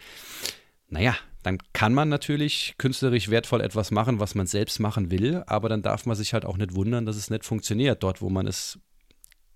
[0.88, 5.68] naja, dann kann man natürlich künstlerisch wertvoll etwas machen, was man selbst machen will, aber
[5.68, 8.46] dann darf man sich halt auch nicht wundern, dass es nicht funktioniert, dort, wo man
[8.46, 8.78] es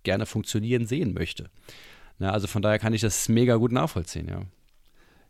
[0.02, 1.50] gerne funktionieren sehen möchte.
[2.18, 4.42] Na, also von daher kann ich das mega gut nachvollziehen, ja.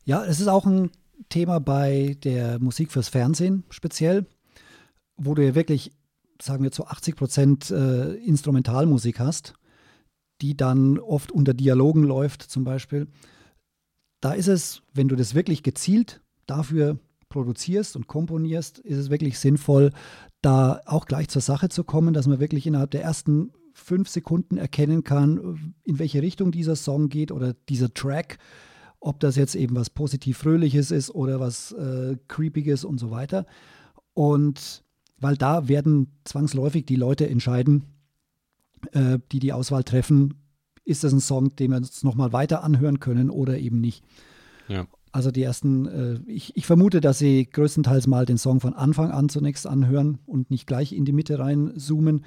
[0.04, 0.90] Ja, es ist auch ein
[1.28, 4.26] Thema bei der Musik fürs Fernsehen speziell
[5.20, 5.92] wo du ja wirklich,
[6.40, 9.54] sagen wir zu 80 Prozent äh, Instrumentalmusik hast,
[10.40, 13.06] die dann oft unter Dialogen läuft zum Beispiel,
[14.20, 19.38] da ist es, wenn du das wirklich gezielt dafür produzierst und komponierst, ist es wirklich
[19.38, 19.92] sinnvoll,
[20.42, 24.56] da auch gleich zur Sache zu kommen, dass man wirklich innerhalb der ersten fünf Sekunden
[24.56, 28.38] erkennen kann, in welche Richtung dieser Song geht oder dieser Track,
[28.98, 33.46] ob das jetzt eben was positiv Fröhliches ist oder was äh, Creepiges und so weiter.
[34.12, 34.82] Und
[35.20, 37.84] weil da werden zwangsläufig die Leute entscheiden,
[38.92, 40.34] äh, die die Auswahl treffen,
[40.84, 44.02] ist das ein Song, den wir uns nochmal weiter anhören können oder eben nicht.
[44.68, 44.86] Ja.
[45.12, 49.10] Also die ersten, äh, ich, ich, vermute, dass sie größtenteils mal den Song von Anfang
[49.10, 52.24] an zunächst anhören und nicht gleich in die Mitte reinzoomen.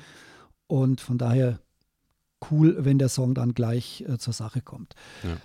[0.67, 1.60] Und von daher
[2.51, 4.95] cool, wenn der Song dann gleich äh, zur Sache kommt.
[5.23, 5.38] Ja.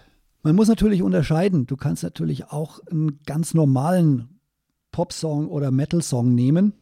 [0.43, 1.67] Man muss natürlich unterscheiden.
[1.67, 4.41] Du kannst natürlich auch einen ganz normalen
[4.91, 6.73] Popsong oder Metal-Song nehmen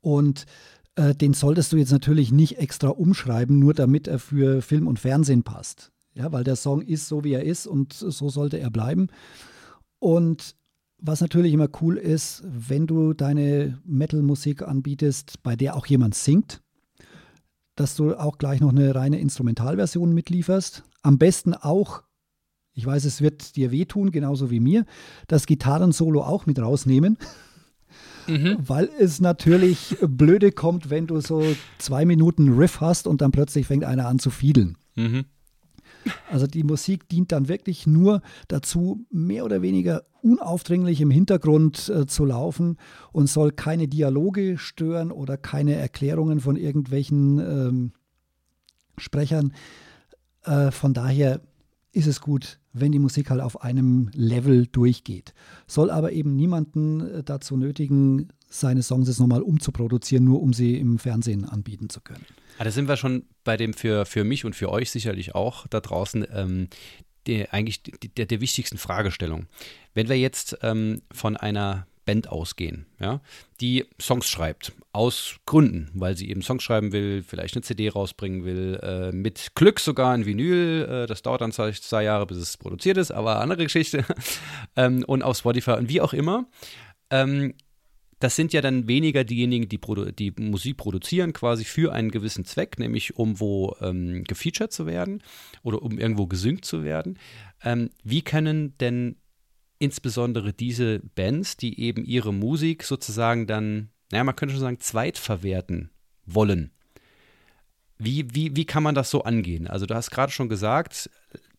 [0.00, 0.46] und
[0.94, 4.98] äh, den solltest du jetzt natürlich nicht extra umschreiben, nur damit er für Film und
[4.98, 5.92] Fernsehen passt.
[6.14, 9.08] Ja, weil der Song ist so, wie er ist und so sollte er bleiben.
[10.00, 10.56] Und
[11.00, 16.60] was natürlich immer cool ist, wenn du deine Metal-Musik anbietest, bei der auch jemand singt,
[17.76, 20.82] dass du auch gleich noch eine reine Instrumentalversion mitlieferst.
[21.02, 22.02] Am besten auch,
[22.72, 24.84] ich weiß, es wird dir wehtun, genauso wie mir,
[25.28, 27.16] das Gitarrensolo auch mit rausnehmen.
[28.28, 28.58] Mhm.
[28.60, 31.42] Weil es natürlich blöde kommt, wenn du so
[31.78, 34.76] zwei Minuten Riff hast und dann plötzlich fängt einer an zu fiedeln.
[34.94, 35.24] Mhm.
[36.30, 42.06] Also die Musik dient dann wirklich nur dazu, mehr oder weniger unaufdringlich im Hintergrund äh,
[42.06, 42.76] zu laufen
[43.12, 47.92] und soll keine Dialoge stören oder keine Erklärungen von irgendwelchen ähm,
[48.96, 49.52] Sprechern.
[50.44, 51.40] Äh, von daher
[51.92, 55.34] ist es gut, wenn die Musik halt auf einem Level durchgeht.
[55.66, 60.76] Soll aber eben niemanden äh, dazu nötigen, seine Songs jetzt nochmal umzuproduzieren, nur um sie
[60.76, 62.24] im Fernsehen anbieten zu können.
[62.58, 65.66] Ah, da sind wir schon bei dem für, für mich und für euch sicherlich auch
[65.66, 66.68] da draußen ähm,
[67.26, 69.46] die, eigentlich der, der wichtigsten Fragestellung.
[69.94, 73.20] Wenn wir jetzt ähm, von einer Band ausgehen, ja,
[73.60, 78.46] die Songs schreibt, aus Gründen, weil sie eben Songs schreiben will, vielleicht eine CD rausbringen
[78.46, 82.38] will, äh, mit Glück sogar ein Vinyl, äh, das dauert dann zwei, zwei, Jahre, bis
[82.38, 84.06] es produziert ist, aber andere Geschichte,
[84.76, 86.46] ähm, und auf Spotify und wie auch immer.
[87.10, 87.52] Ähm,
[88.20, 89.78] das sind ja dann weniger diejenigen, die,
[90.18, 95.22] die, Musik produzieren, quasi für einen gewissen Zweck, nämlich um wo ähm, gefeatured zu werden
[95.62, 97.18] oder um irgendwo gesynkt zu werden.
[97.62, 99.16] Ähm, wie können denn
[99.78, 105.90] insbesondere diese Bands, die eben ihre Musik sozusagen dann, naja, man könnte schon sagen, zweitverwerten
[106.26, 106.70] wollen,
[107.98, 109.66] wie, wie, wie kann man das so angehen?
[109.66, 111.10] Also du hast gerade schon gesagt,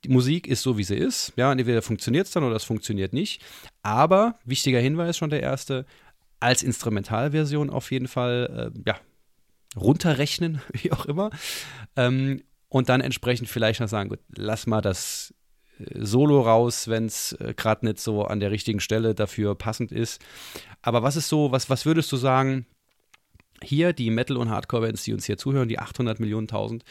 [0.04, 1.34] die Musik ist so, wie sie ist.
[1.36, 3.42] Ja, entweder funktioniert es dann oder es funktioniert nicht.
[3.84, 5.86] Aber, wichtiger Hinweis schon der erste,
[6.40, 8.98] als Instrumentalversion auf jeden Fall, äh, ja,
[9.76, 11.30] runterrechnen, wie auch immer.
[11.98, 15.34] Ähm, und dann entsprechend vielleicht noch sagen, gut, lass mal das
[15.96, 20.22] Solo raus, wenn es äh, gerade nicht so an der richtigen Stelle dafür passend ist.
[20.82, 22.66] Aber was ist so, was, was würdest du sagen,
[23.62, 26.84] hier die Metal- und Hardcore-Bands, die uns hier zuhören, die 800 Millionen tausend,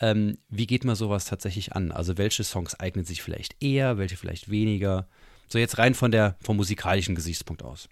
[0.00, 1.92] ähm, wie geht man sowas tatsächlich an?
[1.92, 5.08] Also welche Songs eignen sich vielleicht eher, welche vielleicht weniger?
[5.48, 7.88] So jetzt rein von der, vom musikalischen Gesichtspunkt aus.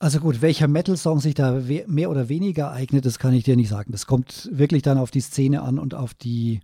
[0.00, 3.68] Also gut, welcher Metal-Song sich da mehr oder weniger eignet, das kann ich dir nicht
[3.68, 3.90] sagen.
[3.90, 6.60] Das kommt wirklich dann auf die Szene an und auf die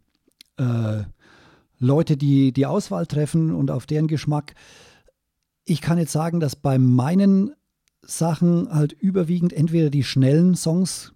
[0.56, 1.02] äh,
[1.78, 4.54] Leute, die die Auswahl treffen und auf deren Geschmack.
[5.64, 7.52] Ich kann jetzt sagen, dass bei meinen
[8.02, 11.14] Sachen halt überwiegend entweder die schnellen Songs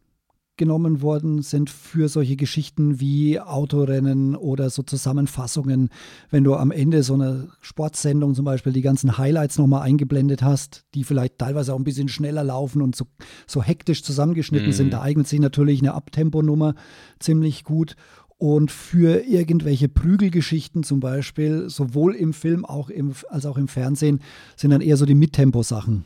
[0.59, 5.89] genommen worden sind für solche Geschichten wie Autorennen oder so Zusammenfassungen,
[6.31, 10.85] wenn du am Ende so einer Sportsendung zum Beispiel die ganzen Highlights nochmal eingeblendet hast,
[10.95, 13.07] die vielleicht teilweise auch ein bisschen schneller laufen und so,
[13.47, 14.73] so hektisch zusammengeschnitten mhm.
[14.73, 16.75] sind, da eignet sich natürlich eine Abtemponummer
[17.19, 17.95] ziemlich gut.
[18.39, 24.21] Und für irgendwelche Prügelgeschichten zum Beispiel, sowohl im Film auch im, als auch im Fernsehen,
[24.57, 26.05] sind dann eher so die Mittempo-Sachen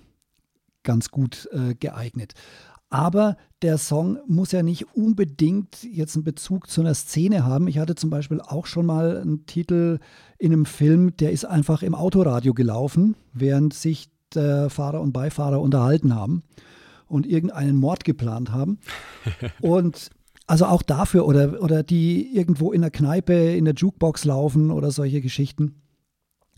[0.82, 2.32] ganz gut äh, geeignet.
[2.88, 7.68] Aber der Song muss ja nicht unbedingt jetzt einen Bezug zu einer Szene haben.
[7.68, 9.98] Ich hatte zum Beispiel auch schon mal einen Titel
[10.38, 15.60] in einem Film, der ist einfach im Autoradio gelaufen, während sich der Fahrer und Beifahrer
[15.60, 16.42] unterhalten haben
[17.06, 18.78] und irgendeinen Mord geplant haben.
[19.60, 20.10] Und
[20.52, 24.90] also auch dafür oder, oder die irgendwo in der Kneipe, in der Jukebox laufen oder
[24.90, 25.80] solche Geschichten.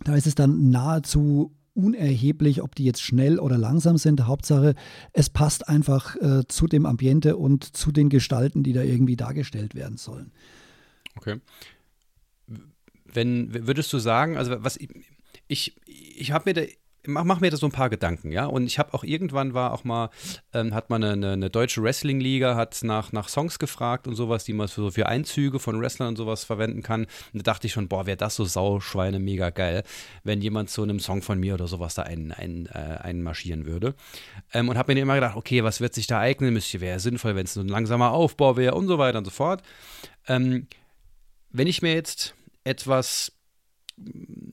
[0.03, 4.27] Da ist es dann nahezu unerheblich, ob die jetzt schnell oder langsam sind.
[4.27, 4.75] Hauptsache,
[5.13, 9.77] es passt einfach äh, zu dem Ambiente und zu den Gestalten, die da irgendwie dargestellt
[9.77, 10.33] werden sollen.
[11.15, 11.37] Okay.
[13.05, 14.89] Wenn würdest du sagen, also was ich,
[15.47, 16.63] ich, ich habe mir da
[17.07, 18.47] mach, mach mir da so ein paar Gedanken, ja.
[18.47, 20.11] Und ich habe auch irgendwann war auch mal,
[20.53, 24.53] ähm, hat man eine, eine, deutsche Wrestling-Liga, hat nach, nach Songs gefragt und sowas, die
[24.53, 27.03] man für, für Einzüge von Wrestlern und sowas verwenden kann.
[27.33, 29.85] Und da dachte ich schon, boah, wäre das so Sauschweine mega geil,
[30.23, 33.95] wenn jemand zu einem Song von mir oder sowas da ein, ein, äh, einmarschieren würde.
[34.53, 36.53] Ähm, und habe mir immer gedacht, okay, was wird sich da eignen?
[36.55, 39.63] Müsste wäre sinnvoll, wenn es ein langsamer Aufbau wäre und so weiter und so fort.
[40.27, 40.67] Ähm,
[41.51, 43.33] wenn ich mir jetzt etwas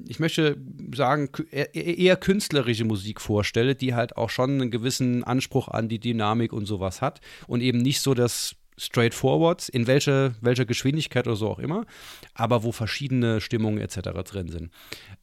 [0.07, 0.57] ich möchte
[0.93, 5.89] sagen, e-, e-, eher künstlerische Musik vorstelle, die halt auch schon einen gewissen Anspruch an
[5.89, 11.27] die Dynamik und sowas hat und eben nicht so das straightforward, in welcher, welcher Geschwindigkeit
[11.27, 11.85] oder so auch immer,
[12.33, 13.99] aber wo verschiedene Stimmungen etc.
[14.25, 14.71] drin sind.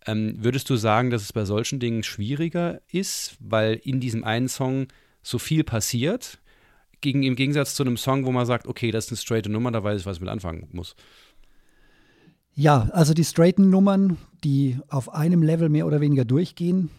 [0.06, 4.48] Ähm, würdest du sagen, dass es bei solchen Dingen schwieriger ist, weil in diesem einen
[4.48, 4.86] Song
[5.22, 6.38] so viel passiert,
[7.00, 9.70] gegen, im Gegensatz zu einem Song, wo man sagt, okay, das ist eine straighte Nummer,
[9.70, 10.96] da weiß ich, was ich mit anfangen muss?
[12.58, 16.90] Ja, also die straighten Nummern, die auf einem Level mehr oder weniger durchgehen,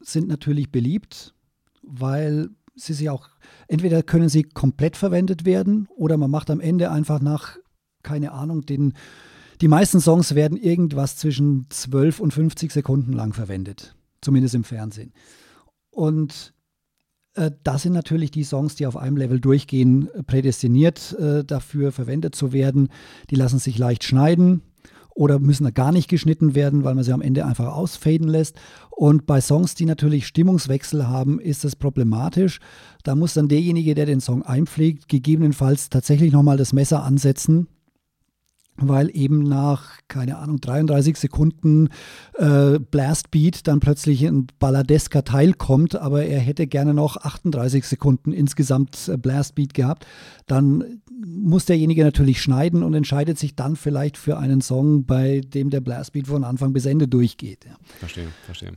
[0.00, 1.34] sind natürlich beliebt,
[1.82, 3.28] weil sie sich auch,
[3.68, 7.58] entweder können sie komplett verwendet werden oder man macht am Ende einfach nach,
[8.02, 8.94] keine Ahnung, den,
[9.60, 15.12] die meisten Songs werden irgendwas zwischen 12 und 50 Sekunden lang verwendet, zumindest im Fernsehen.
[15.90, 16.54] Und
[17.34, 22.34] äh, das sind natürlich die Songs, die auf einem Level durchgehen, prädestiniert äh, dafür verwendet
[22.34, 22.88] zu werden.
[23.30, 24.62] Die lassen sich leicht schneiden,
[25.18, 28.54] oder müssen gar nicht geschnitten werden, weil man sie am Ende einfach ausfaden lässt.
[28.90, 32.60] Und bei Songs, die natürlich Stimmungswechsel haben, ist das problematisch.
[33.02, 37.66] Da muss dann derjenige, der den Song einpflegt, gegebenenfalls tatsächlich nochmal das Messer ansetzen
[38.80, 41.88] weil eben nach, keine Ahnung, 33 Sekunden
[42.34, 48.32] äh, Blastbeat dann plötzlich ein balladesker Teil kommt, aber er hätte gerne noch 38 Sekunden
[48.32, 50.06] insgesamt äh, Blastbeat gehabt,
[50.46, 55.70] dann muss derjenige natürlich schneiden und entscheidet sich dann vielleicht für einen Song, bei dem
[55.70, 57.64] der Blastbeat von Anfang bis Ende durchgeht.
[57.66, 57.76] Ja.
[57.98, 58.72] Verstehe, verstehe.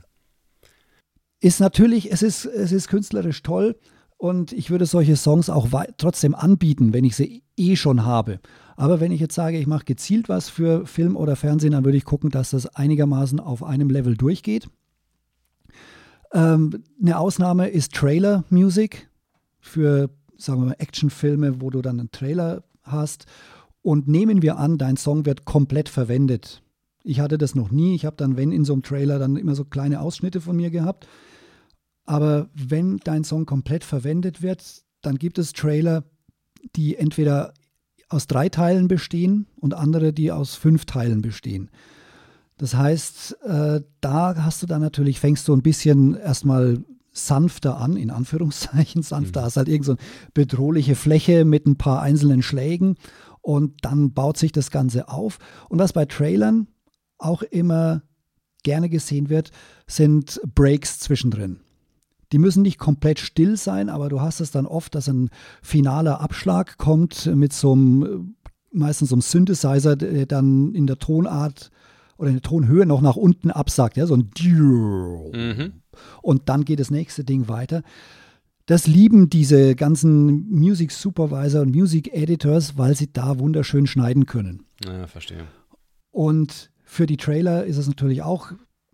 [1.40, 3.76] Ist natürlich, es ist, es ist künstlerisch toll
[4.22, 8.38] und ich würde solche Songs auch trotzdem anbieten, wenn ich sie eh schon habe.
[8.76, 11.98] Aber wenn ich jetzt sage, ich mache gezielt was für Film oder Fernsehen, dann würde
[11.98, 14.68] ich gucken, dass das einigermaßen auf einem Level durchgeht.
[16.32, 19.10] Ähm, eine Ausnahme ist Trailer Music
[19.58, 20.08] für,
[20.38, 23.26] sagen wir mal, Actionfilme, wo du dann einen Trailer hast.
[23.82, 26.62] Und nehmen wir an, dein Song wird komplett verwendet.
[27.02, 27.96] Ich hatte das noch nie.
[27.96, 30.70] Ich habe dann, wenn in so einem Trailer, dann immer so kleine Ausschnitte von mir
[30.70, 31.08] gehabt.
[32.04, 36.04] Aber wenn dein Song komplett verwendet wird, dann gibt es Trailer,
[36.76, 37.54] die entweder
[38.08, 41.70] aus drei Teilen bestehen und andere, die aus fünf Teilen bestehen.
[42.58, 47.96] Das heißt, äh, da hast du dann natürlich, fängst du ein bisschen erstmal sanfter an,
[47.96, 49.44] in Anführungszeichen sanfter, mhm.
[49.44, 50.00] hast halt irgend so eine
[50.34, 52.96] bedrohliche Fläche mit ein paar einzelnen Schlägen
[53.40, 55.38] und dann baut sich das Ganze auf.
[55.68, 56.68] Und was bei Trailern
[57.18, 58.02] auch immer
[58.62, 59.50] gerne gesehen wird,
[59.86, 61.60] sind Breaks zwischendrin.
[62.32, 65.30] Die müssen nicht komplett still sein, aber du hast es dann oft, dass ein
[65.62, 68.36] finaler Abschlag kommt mit so einem,
[68.72, 71.70] meistens so einem Synthesizer, der dann in der Tonart
[72.16, 74.30] oder in der Tonhöhe noch nach unten absagt, ja, so ein
[75.32, 75.72] mhm.
[76.22, 77.82] und dann geht das nächste Ding weiter.
[78.66, 84.64] Das lieben diese ganzen Music Supervisor und Music Editors, weil sie da wunderschön schneiden können.
[84.84, 85.44] Ja, verstehe.
[86.12, 88.52] Und für die Trailer ist es natürlich auch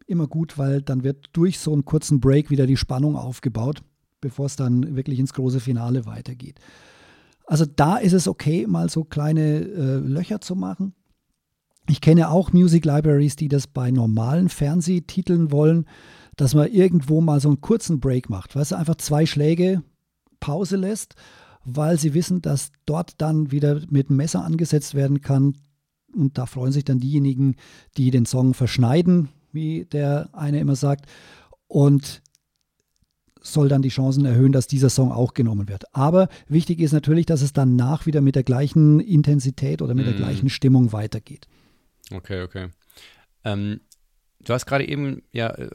[0.09, 3.83] immer gut, weil dann wird durch so einen kurzen Break wieder die Spannung aufgebaut,
[4.21, 6.59] bevor es dann wirklich ins große Finale weitergeht.
[7.47, 10.95] Also da ist es okay, mal so kleine äh, Löcher zu machen.
[11.89, 15.87] Ich kenne auch Music Libraries, die das bei normalen Fernsehtiteln wollen,
[16.37, 18.55] dass man irgendwo mal so einen kurzen Break macht.
[18.55, 19.83] Weißt du, einfach zwei Schläge
[20.41, 21.15] Pause lässt,
[21.65, 25.57] weil sie wissen, dass dort dann wieder mit Messer angesetzt werden kann.
[26.15, 27.57] Und da freuen sich dann diejenigen,
[27.97, 31.07] die den Song verschneiden, wie der eine immer sagt.
[31.67, 32.23] Und
[33.41, 35.95] soll dann die Chancen erhöhen, dass dieser Song auch genommen wird.
[35.95, 40.09] Aber wichtig ist natürlich, dass es danach wieder mit der gleichen Intensität oder mit mm.
[40.09, 40.19] der mhm.
[40.19, 41.47] gleichen Stimmung weitergeht.
[42.13, 42.69] Okay, okay.
[43.45, 43.81] Ähm,
[44.41, 45.69] du hast gerade eben ja äh,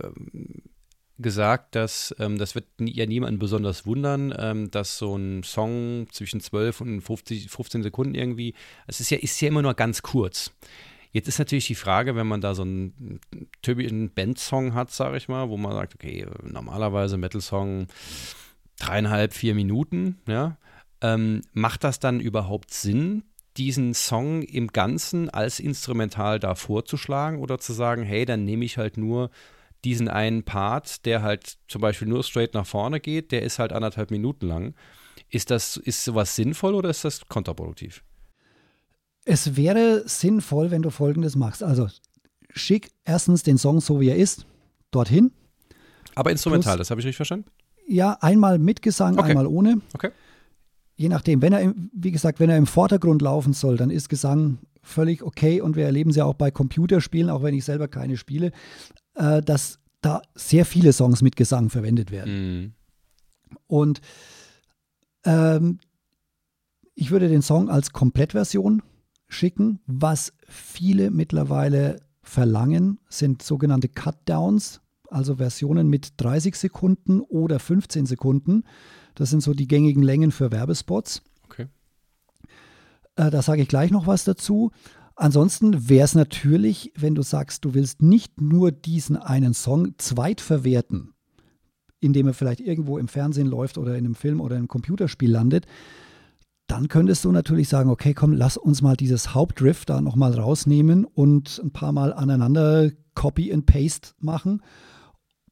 [1.19, 6.41] gesagt, dass ähm, das wird ja niemanden besonders wundern, ähm, dass so ein Song zwischen
[6.41, 8.53] 12 und 50, 15 Sekunden irgendwie,
[8.87, 10.51] es ist ja, ist ja immer nur ganz kurz.
[11.13, 13.19] Jetzt ist natürlich die Frage, wenn man da so einen
[13.61, 17.85] typischen Band-Song hat, sage ich mal, wo man sagt, okay, normalerweise Metal-Song
[18.79, 20.57] dreieinhalb, vier Minuten, ja,
[21.01, 23.23] ähm, macht das dann überhaupt Sinn,
[23.57, 28.79] diesen Song im Ganzen als Instrumental da vorzuschlagen oder zu sagen, hey, dann nehme ich
[28.79, 29.29] halt nur
[29.83, 33.71] diesen einen Part, der halt zum Beispiel nur straight nach vorne geht, der ist halt
[33.71, 34.73] anderthalb Minuten lang.
[35.29, 38.03] Ist das, ist sowas sinnvoll oder ist das kontraproduktiv?
[39.25, 41.63] Es wäre sinnvoll, wenn du Folgendes machst.
[41.63, 41.87] Also
[42.49, 44.45] schick erstens den Song so wie er ist
[44.91, 45.31] dorthin.
[46.15, 47.45] Aber instrumental, Plus, das habe ich richtig verstanden?
[47.87, 49.29] Ja, einmal mit Gesang, okay.
[49.29, 49.81] einmal ohne.
[49.93, 50.11] Okay.
[50.95, 54.59] Je nachdem, wenn er, wie gesagt, wenn er im Vordergrund laufen soll, dann ist Gesang
[54.83, 58.17] völlig okay und wir erleben es ja auch bei Computerspielen, auch wenn ich selber keine
[58.17, 58.51] spiele,
[59.15, 62.33] äh, dass da sehr viele Songs mit Gesang verwendet werden.
[62.33, 62.73] Mhm.
[63.67, 64.01] Und
[65.25, 65.79] ähm,
[66.95, 68.83] ich würde den Song als Komplettversion
[69.33, 69.79] schicken.
[69.85, 78.63] Was viele mittlerweile verlangen, sind sogenannte Cutdowns, also Versionen mit 30 Sekunden oder 15 Sekunden.
[79.15, 81.21] Das sind so die gängigen Längen für Werbespots.
[81.45, 81.67] Okay.
[83.15, 84.71] Äh, da sage ich gleich noch was dazu.
[85.15, 91.13] Ansonsten wäre es natürlich, wenn du sagst, du willst nicht nur diesen einen Song zweitverwerten,
[91.99, 95.29] indem er vielleicht irgendwo im Fernsehen läuft oder in einem Film oder in einem Computerspiel
[95.29, 95.67] landet,
[96.73, 101.05] dann könntest du natürlich sagen, okay, komm, lass uns mal dieses Hauptriff da nochmal rausnehmen
[101.05, 104.63] und ein paar Mal aneinander Copy and Paste machen,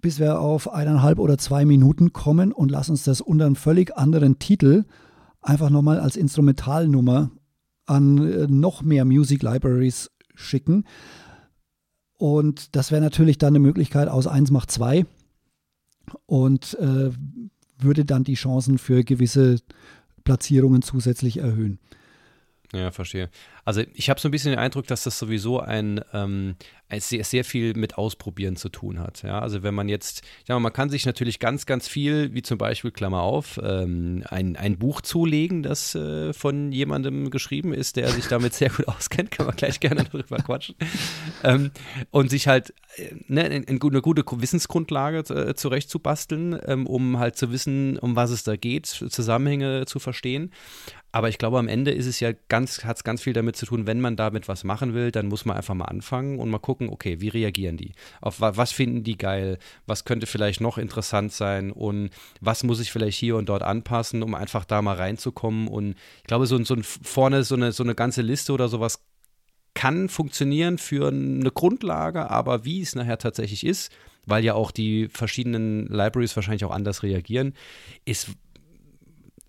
[0.01, 3.95] bis wir auf eineinhalb oder zwei Minuten kommen und lass uns das unter einem völlig
[3.95, 4.85] anderen Titel
[5.43, 7.29] einfach nochmal als Instrumentalnummer
[7.85, 10.85] an äh, noch mehr Music Libraries schicken.
[12.17, 15.05] Und das wäre natürlich dann eine Möglichkeit aus 1 macht 2
[16.25, 17.11] und äh,
[17.77, 19.57] würde dann die Chancen für gewisse
[20.23, 21.79] Platzierungen zusätzlich erhöhen.
[22.73, 23.29] Ja, verstehe.
[23.65, 26.55] Also ich habe so ein bisschen den Eindruck, dass das sowieso ein, ähm,
[26.99, 29.23] sehr, sehr viel mit Ausprobieren zu tun hat.
[29.23, 32.57] Ja, also wenn man jetzt, ja, man kann sich natürlich ganz, ganz viel, wie zum
[32.57, 38.09] Beispiel, Klammer auf, ähm, ein, ein Buch zulegen, das äh, von jemandem geschrieben ist, der
[38.09, 40.75] sich damit sehr gut auskennt, kann man gleich gerne darüber quatschen.
[41.43, 41.71] Ähm,
[42.09, 47.97] und sich halt äh, ne, eine gute Wissensgrundlage äh, zurechtzubasteln, ähm, um halt zu wissen,
[47.99, 50.51] um was es da geht, Zusammenhänge zu verstehen.
[51.13, 53.65] Aber ich glaube, am Ende ist es ja ganz, hat es ganz viel damit zu
[53.65, 56.59] tun, wenn man damit was machen will, dann muss man einfach mal anfangen und mal
[56.59, 57.93] gucken, okay, wie reagieren die?
[58.21, 59.57] Auf was finden die geil?
[59.85, 61.71] Was könnte vielleicht noch interessant sein?
[61.71, 65.67] Und was muss ich vielleicht hier und dort anpassen, um einfach da mal reinzukommen?
[65.67, 68.99] Und ich glaube, so, so ein, vorne so eine, so eine ganze Liste oder sowas
[69.73, 73.91] kann funktionieren für eine Grundlage, aber wie es nachher tatsächlich ist,
[74.25, 77.53] weil ja auch die verschiedenen Libraries wahrscheinlich auch anders reagieren,
[78.05, 78.31] ist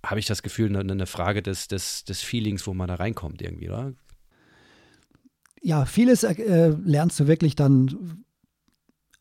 [0.05, 3.41] habe ich das Gefühl, eine, eine Frage des, des, des Feelings, wo man da reinkommt
[3.41, 3.95] irgendwie, oder?
[5.61, 8.25] Ja, vieles äh, lernst du wirklich dann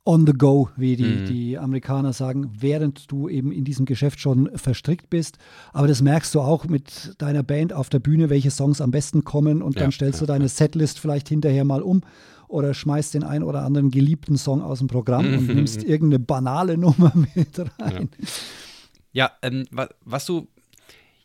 [0.03, 1.25] on the go, wie die, mhm.
[1.25, 5.37] die Amerikaner sagen, während du eben in diesem Geschäft schon verstrickt bist.
[5.73, 9.23] Aber das merkst du auch mit deiner Band auf der Bühne, welche Songs am besten
[9.23, 10.49] kommen und ja, dann stellst ja, du deine ja.
[10.49, 12.01] Setlist vielleicht hinterher mal um
[12.47, 15.37] oder schmeißt den ein oder anderen geliebten Song aus dem Programm mhm.
[15.37, 18.09] und nimmst irgendeine banale Nummer mit rein.
[19.13, 19.65] Ja, ähm,
[20.03, 20.47] was du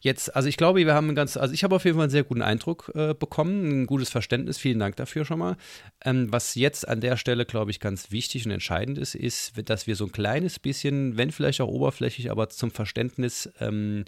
[0.07, 2.23] Jetzt, also ich glaube, wir haben ganz, also ich habe auf jeden Fall einen sehr
[2.23, 4.57] guten Eindruck äh, bekommen, ein gutes Verständnis.
[4.57, 5.57] Vielen Dank dafür schon mal.
[6.05, 9.89] Ähm, was jetzt an der Stelle, glaube ich, ganz wichtig und entscheidend ist, ist, dass
[9.89, 14.05] wir so ein kleines bisschen, wenn vielleicht auch oberflächlich, aber zum Verständnis, ähm,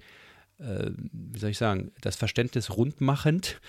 [0.61, 3.61] äh, wie soll ich sagen, das Verständnis rundmachend.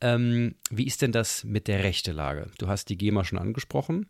[0.00, 2.46] Ähm, wie ist denn das mit der Rechtelage?
[2.56, 4.06] Du hast die GEMA schon angesprochen.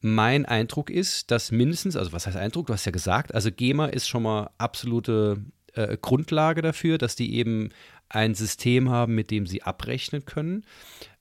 [0.00, 2.68] Mein Eindruck ist, dass mindestens, also was heißt Eindruck?
[2.68, 5.44] Du hast ja gesagt, also GEMA ist schon mal absolute
[5.78, 7.70] äh, Grundlage dafür, dass die eben
[8.08, 10.64] ein System haben, mit dem sie abrechnen können.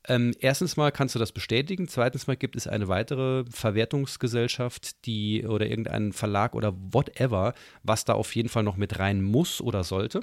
[0.07, 1.87] Ähm, erstens mal kannst du das bestätigen.
[1.87, 7.53] Zweitens mal gibt es eine weitere Verwertungsgesellschaft, die oder irgendeinen Verlag oder whatever,
[7.83, 10.21] was da auf jeden Fall noch mit rein muss oder sollte.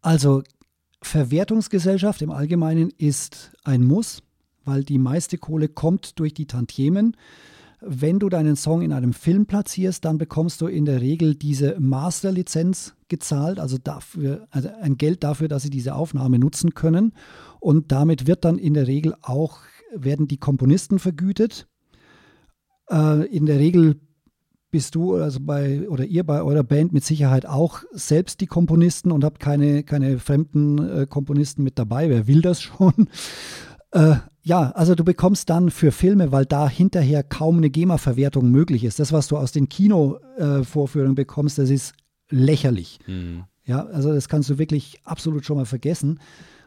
[0.00, 0.42] Also
[1.02, 4.22] Verwertungsgesellschaft im Allgemeinen ist ein Muss,
[4.64, 7.16] weil die meiste Kohle kommt durch die Tantiemen.
[7.84, 11.76] Wenn du deinen Song in einem Film platzierst, dann bekommst du in der Regel diese
[11.80, 17.12] Masterlizenz gezahlt, also dafür, also ein Geld dafür, dass sie diese Aufnahme nutzen können.
[17.60, 19.58] Und damit wird dann in der Regel auch,
[19.94, 21.66] werden die Komponisten vergütet.
[22.88, 24.00] Äh, in der Regel
[24.70, 29.12] bist du also bei oder ihr bei eurer Band mit Sicherheit auch selbst die Komponisten
[29.12, 32.08] und habt keine, keine fremden äh, Komponisten mit dabei.
[32.08, 33.08] Wer will das schon?
[33.92, 38.84] Äh, ja, also du bekommst dann für Filme, weil da hinterher kaum eine GEMA-Verwertung möglich
[38.84, 38.98] ist.
[38.98, 41.94] Das, was du aus den Kino-Vorführungen äh, bekommst, das ist
[42.28, 42.98] lächerlich.
[43.06, 43.44] Mhm.
[43.64, 46.18] Ja, also das kannst du wirklich absolut schon mal vergessen.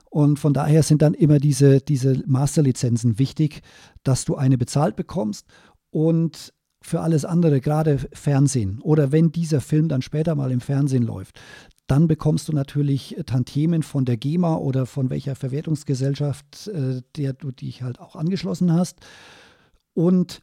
[0.10, 3.62] Und von daher sind dann immer diese, diese Masterlizenzen wichtig,
[4.04, 5.46] dass du eine bezahlt bekommst
[5.90, 11.04] und für alles andere, gerade Fernsehen oder wenn dieser Film dann später mal im Fernsehen
[11.04, 11.40] läuft,
[11.88, 17.52] dann bekommst du natürlich Tantiemen von der GEMA oder von welcher Verwertungsgesellschaft, äh, der du
[17.52, 19.00] dich halt auch angeschlossen hast.
[19.94, 20.42] Und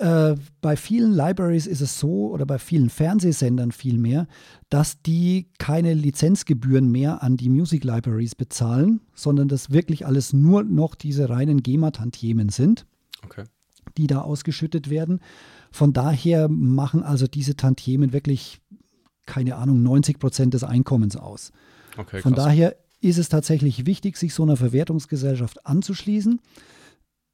[0.00, 4.26] äh, bei vielen Libraries ist es so, oder bei vielen Fernsehsendern vielmehr,
[4.70, 10.64] dass die keine Lizenzgebühren mehr an die Music Libraries bezahlen, sondern dass wirklich alles nur
[10.64, 12.86] noch diese reinen GEMA-Tantiemen sind,
[13.24, 13.44] okay.
[13.98, 15.20] die da ausgeschüttet werden.
[15.70, 18.60] Von daher machen also diese Tantiemen wirklich
[19.26, 21.52] keine Ahnung, 90 Prozent des Einkommens aus.
[21.96, 26.40] Okay, Von daher ist es tatsächlich wichtig, sich so einer Verwertungsgesellschaft anzuschließen.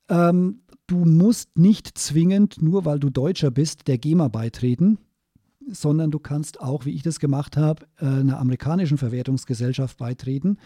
[0.08, 4.98] Ähm, du musst nicht zwingend, nur weil du Deutscher bist, der GEMA beitreten,
[5.70, 10.58] sondern du kannst auch, wie ich das gemacht habe, äh, einer amerikanischen Verwertungsgesellschaft beitreten.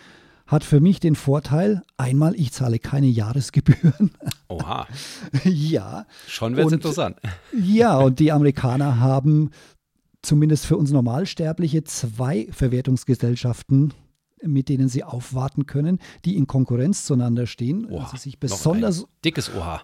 [0.47, 4.11] Hat für mich den Vorteil, einmal, ich zahle keine Jahresgebühren.
[4.49, 4.87] Oha.
[5.45, 6.07] ja.
[6.27, 7.19] Schon wird es interessant.
[7.57, 9.51] Ja, und die Amerikaner haben
[10.23, 13.93] zumindest für uns Normalsterbliche zwei Verwertungsgesellschaften,
[14.43, 17.87] mit denen sie aufwarten können, die in Konkurrenz zueinander stehen.
[17.87, 19.83] Oha, also sich besonders dickes Oha.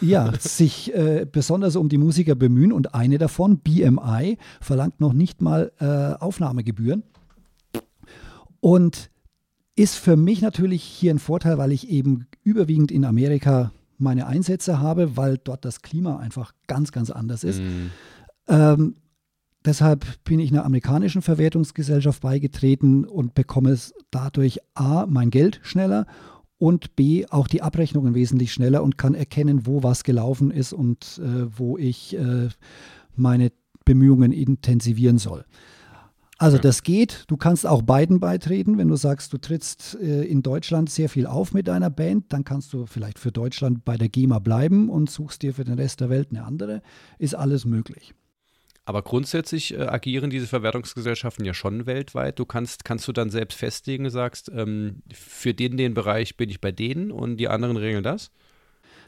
[0.00, 5.42] Ja, sich äh, besonders um die Musiker bemühen und eine davon, BMI, verlangt noch nicht
[5.42, 7.02] mal äh, Aufnahmegebühren.
[8.60, 9.10] Und
[9.76, 14.80] ist für mich natürlich hier ein Vorteil, weil ich eben überwiegend in Amerika meine Einsätze
[14.80, 17.60] habe, weil dort das Klima einfach ganz, ganz anders ist.
[17.60, 17.90] Mm.
[18.48, 18.96] Ähm,
[19.64, 26.06] deshalb bin ich einer amerikanischen Verwertungsgesellschaft beigetreten und bekomme es dadurch A, mein Geld schneller
[26.58, 31.20] und B, auch die Abrechnungen wesentlich schneller und kann erkennen, wo was gelaufen ist und
[31.22, 32.48] äh, wo ich äh,
[33.16, 33.52] meine
[33.84, 35.44] Bemühungen intensivieren soll.
[36.38, 37.24] Also das geht.
[37.28, 38.76] Du kannst auch beiden beitreten.
[38.76, 42.44] Wenn du sagst, du trittst äh, in Deutschland sehr viel auf mit deiner Band, dann
[42.44, 46.00] kannst du vielleicht für Deutschland bei der GEMA bleiben und suchst dir für den Rest
[46.00, 46.82] der Welt eine andere.
[47.18, 48.14] Ist alles möglich.
[48.86, 52.38] Aber grundsätzlich äh, agieren diese Verwertungsgesellschaften ja schon weltweit.
[52.38, 56.60] Du kannst, kannst du dann selbst festlegen, sagst, ähm, für den, den Bereich bin ich
[56.60, 58.30] bei denen und die anderen regeln das?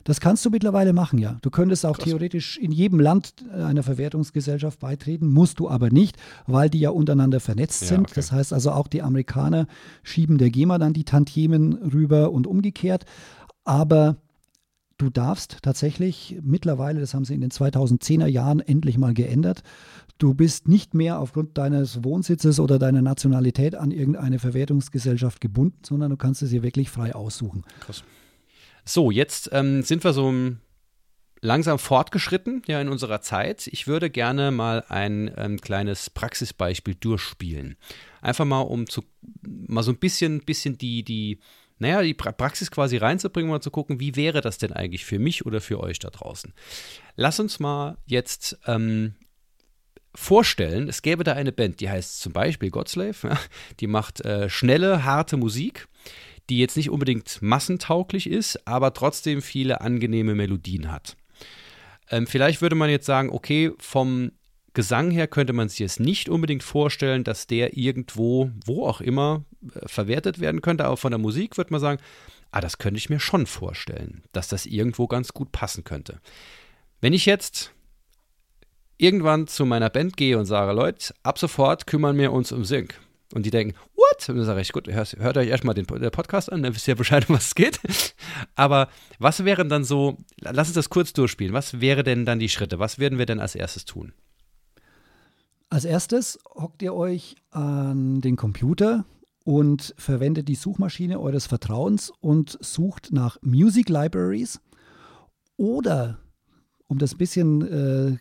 [0.04, 1.36] Das kannst du mittlerweile machen, ja.
[1.42, 2.04] Du könntest auch Krass.
[2.04, 6.16] theoretisch in jedem Land äh, einer Verwertungsgesellschaft beitreten, musst du aber nicht,
[6.46, 8.00] weil die ja untereinander vernetzt ja, sind.
[8.02, 8.12] Okay.
[8.14, 9.66] Das heißt also auch die Amerikaner
[10.04, 13.04] schieben der GEMA dann die Tantiemen rüber und umgekehrt.
[13.64, 14.16] Aber
[14.98, 19.62] du darfst tatsächlich mittlerweile, das haben sie in den 2010er Jahren endlich mal geändert,
[20.18, 26.10] du bist nicht mehr aufgrund deines Wohnsitzes oder deiner Nationalität an irgendeine Verwertungsgesellschaft gebunden, sondern
[26.10, 27.64] du kannst es dir wirklich frei aussuchen.
[27.80, 28.04] Krass.
[28.84, 30.32] So, jetzt ähm, sind wir so
[31.40, 33.66] langsam fortgeschritten ja in unserer Zeit.
[33.68, 37.76] Ich würde gerne mal ein ähm, kleines Praxisbeispiel durchspielen.
[38.22, 39.02] Einfach mal, um zu
[39.42, 41.40] mal so ein bisschen, bisschen die, die,
[41.78, 45.44] naja, die Praxis quasi reinzubringen mal zu gucken, wie wäre das denn eigentlich für mich
[45.46, 46.52] oder für euch da draußen.
[47.16, 49.14] Lass uns mal jetzt ähm,
[50.14, 53.38] vorstellen, es gäbe da eine Band, die heißt zum Beispiel Godslave,
[53.80, 55.88] die macht äh, schnelle, harte Musik
[56.48, 61.16] die jetzt nicht unbedingt massentauglich ist, aber trotzdem viele angenehme Melodien hat.
[62.10, 64.32] Ähm, vielleicht würde man jetzt sagen, okay, vom
[64.72, 69.44] Gesang her könnte man sich jetzt nicht unbedingt vorstellen, dass der irgendwo, wo auch immer,
[69.86, 72.00] verwertet werden könnte, aber von der Musik würde man sagen,
[72.50, 76.20] ah, das könnte ich mir schon vorstellen, dass das irgendwo ganz gut passen könnte.
[77.00, 77.72] Wenn ich jetzt
[78.98, 82.98] irgendwann zu meiner Band gehe und sage, Leute, ab sofort kümmern wir uns um Sync.
[83.34, 84.28] Und die denken, what?
[84.28, 86.94] Und dann sage ich, gut, hört, hört euch erstmal den, Podcast an, dann wisst ihr
[86.94, 87.80] Bescheid, um was es geht.
[88.54, 88.88] Aber
[89.18, 92.78] was wären dann so, lass uns das kurz durchspielen, was wäre denn dann die Schritte?
[92.78, 94.12] Was werden wir denn als erstes tun?
[95.68, 99.04] Als erstes hockt ihr euch an den Computer
[99.46, 104.60] und verwendet die Suchmaschine eures Vertrauens und sucht nach Music Libraries
[105.56, 106.18] oder,
[106.88, 108.16] um das ein bisschen äh,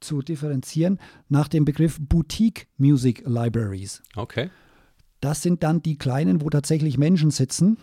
[0.00, 0.98] zu differenzieren
[1.30, 4.02] nach dem Begriff Boutique Music Libraries.
[4.14, 4.50] Okay.
[5.22, 7.78] Das sind dann die kleinen, wo tatsächlich Menschen sitzen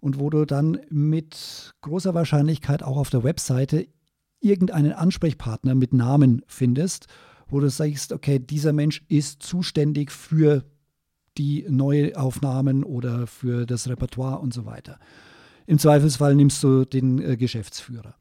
[0.00, 3.88] und wo du dann mit großer Wahrscheinlichkeit auch auf der Webseite
[4.40, 7.08] irgendeinen Ansprechpartner mit Namen findest,
[7.46, 10.64] wo du sagst, okay, dieser Mensch ist zuständig für
[11.38, 14.98] die Neuaufnahmen oder für das Repertoire und so weiter.
[15.66, 18.14] Im Zweifelsfall nimmst du den äh, Geschäftsführer.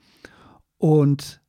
[0.77, 1.41] Und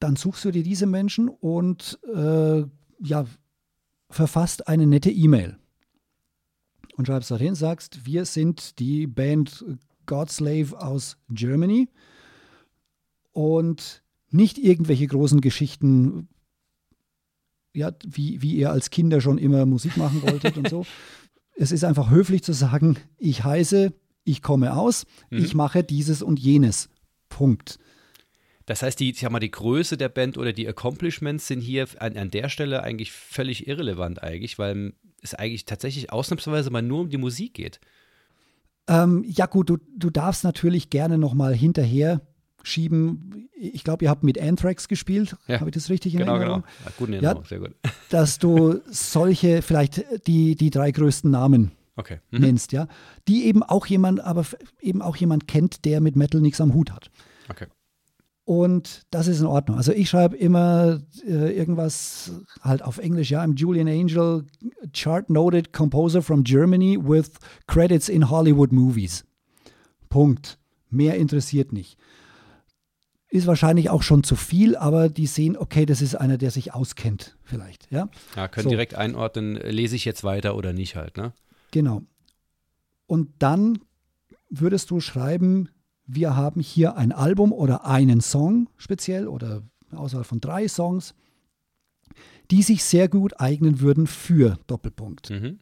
[0.00, 2.64] dann suchst du dir diese Menschen und äh,
[3.00, 3.26] ja,
[4.08, 5.56] verfasst eine nette E-Mail.
[6.96, 9.64] Und schreibst dorthin, sagst, wir sind die Band
[10.06, 11.88] Godslave aus Germany
[13.32, 16.28] und nicht irgendwelche großen Geschichten,
[17.72, 20.86] ja, wie, wie ihr als Kinder schon immer Musik machen wolltet und so.
[21.56, 23.92] Es ist einfach höflich zu sagen, ich heiße,
[24.24, 25.44] ich komme aus, mhm.
[25.44, 26.88] ich mache dieses und jenes.
[27.28, 27.78] Punkt.
[28.64, 31.86] Das heißt, die, ich sag mal, die Größe der Band oder die Accomplishments sind hier
[31.98, 37.00] an, an der Stelle eigentlich völlig irrelevant eigentlich, weil es eigentlich tatsächlich ausnahmsweise mal nur
[37.00, 37.80] um die Musik geht.
[38.88, 42.20] Ähm, ja gut, du, du darfst natürlich gerne nochmal hinterher
[42.62, 43.48] schieben.
[43.58, 45.36] Ich glaube, ihr habt mit Anthrax gespielt.
[45.46, 45.60] Ja.
[45.60, 46.62] Habe ich das richtig in genau, Erinnerung?
[46.62, 47.74] Genau, ja, gut in Erinnerung, ja, sehr gut.
[48.10, 52.18] Dass du solche, vielleicht die, die drei größten Namen okay.
[52.30, 52.40] mhm.
[52.40, 52.88] nennst, ja.
[53.28, 54.44] Die eben auch jemand, aber
[54.80, 57.10] eben auch jemand kennt, der mit Metal nichts am Hut hat.
[57.48, 57.66] Okay.
[58.44, 59.76] Und das ist in Ordnung.
[59.76, 62.32] Also ich schreibe immer äh, irgendwas
[62.62, 64.44] halt auf Englisch, ja, I'm Julian Angel,
[64.92, 67.30] chart-noted composer from Germany with
[67.68, 69.24] credits in Hollywood movies.
[70.08, 70.58] Punkt.
[70.90, 71.96] Mehr interessiert nicht.
[73.30, 76.74] Ist wahrscheinlich auch schon zu viel, aber die sehen, okay, das ist einer, der sich
[76.74, 77.90] auskennt, vielleicht.
[77.90, 78.70] Ja, ja können so.
[78.70, 81.32] direkt einordnen, lese ich jetzt weiter oder nicht halt, ne?
[81.70, 82.02] Genau.
[83.06, 83.78] Und dann
[84.48, 85.68] würdest du schreiben,
[86.06, 91.14] wir haben hier ein Album oder einen Song speziell oder eine Auswahl von drei Songs,
[92.50, 95.30] die sich sehr gut eignen würden für Doppelpunkt.
[95.30, 95.60] Mhm.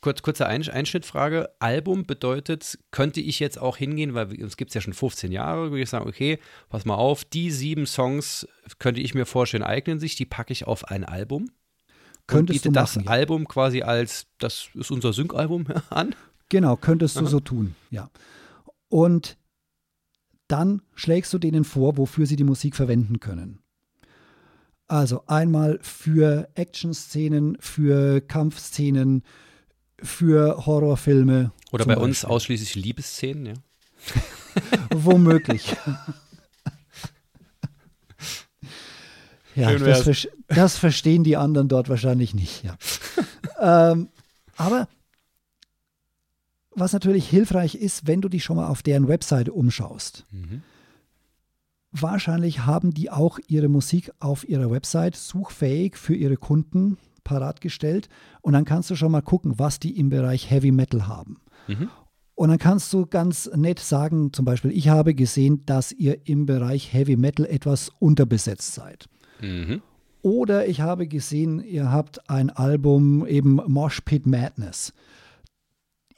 [0.00, 1.50] Kurz, kurze Einschnittfrage.
[1.58, 5.70] Album bedeutet, könnte ich jetzt auch hingehen, weil es gibt es ja schon 15 Jahre,
[5.70, 6.38] würde ich sagen, okay,
[6.70, 8.48] pass mal auf, die sieben Songs
[8.78, 11.50] könnte ich mir vorstellen, eignen sich, die packe ich auf ein Album?
[12.26, 13.10] Könntest und du machen, das ja.
[13.10, 16.14] Album quasi als, das ist unser Sync-Album an?
[16.48, 17.28] Genau, könntest du Aha.
[17.28, 18.10] so tun, ja.
[18.88, 19.36] Und
[20.48, 23.60] dann schlägst du denen vor, wofür sie die Musik verwenden können.
[24.88, 29.22] Also einmal für Action-Szenen, für Kampfszenen,
[30.02, 31.52] für Horrorfilme.
[31.72, 32.08] Oder bei Beispiel.
[32.08, 33.52] uns ausschließlich Liebesszenen, ja.
[34.94, 35.76] Womöglich.
[39.54, 42.76] ja, das, das, verstehen die anderen dort wahrscheinlich nicht, ja.
[43.92, 44.08] ähm,
[44.56, 44.88] aber
[46.72, 50.24] was natürlich hilfreich ist, wenn du dich schon mal auf deren Webseite umschaust.
[50.30, 50.62] Mhm.
[51.92, 58.08] Wahrscheinlich haben die auch ihre Musik auf ihrer Website suchfähig für ihre Kunden parat gestellt.
[58.40, 61.38] Und dann kannst du schon mal gucken, was die im Bereich Heavy Metal haben.
[61.68, 61.90] Mhm.
[62.34, 66.46] Und dann kannst du ganz nett sagen, zum Beispiel, ich habe gesehen, dass ihr im
[66.46, 69.08] Bereich Heavy Metal etwas unterbesetzt seid.
[69.40, 69.82] Mhm.
[70.22, 74.92] Oder ich habe gesehen, ihr habt ein Album eben Mosh Pit Madness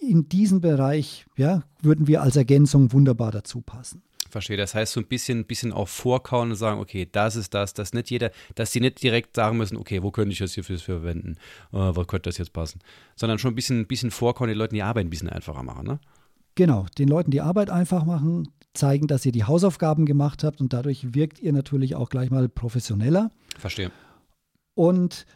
[0.03, 4.03] in diesem Bereich ja, würden wir als Ergänzung wunderbar dazu passen.
[4.33, 4.57] Verstehe.
[4.57, 7.93] Das heißt, so ein bisschen, bisschen auch vorkauen und sagen, okay, das ist das, dass
[7.93, 10.79] nicht jeder, dass sie nicht direkt sagen müssen, okay, wo könnte ich das hier für
[10.79, 11.37] verwenden?
[11.71, 12.81] Äh, wo könnte das jetzt passen?
[13.15, 16.01] Sondern schon ein bisschen, bisschen vorkauen, den Leuten die Arbeit ein bisschen einfacher machen, ne?
[16.55, 20.73] Genau, den Leuten die Arbeit einfach machen, zeigen, dass ihr die Hausaufgaben gemacht habt und
[20.73, 23.31] dadurch wirkt ihr natürlich auch gleich mal professioneller.
[23.59, 23.91] Verstehe.
[24.75, 25.27] Und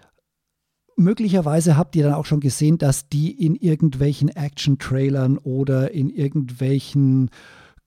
[0.97, 7.31] möglicherweise habt ihr dann auch schon gesehen, dass die in irgendwelchen Action-Trailern oder in irgendwelchen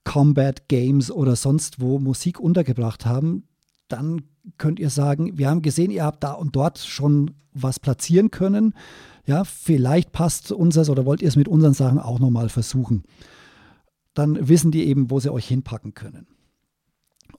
[0.04, 3.44] Combat-Games oder sonst wo Musik untergebracht haben.
[3.88, 4.24] Dann
[4.58, 8.74] könnt ihr sagen, wir haben gesehen, ihr habt da und dort schon was platzieren können.
[9.26, 13.04] Ja, vielleicht passt unseres oder wollt ihr es mit unseren Sachen auch nochmal versuchen.
[14.14, 16.28] Dann wissen die eben, wo sie euch hinpacken können.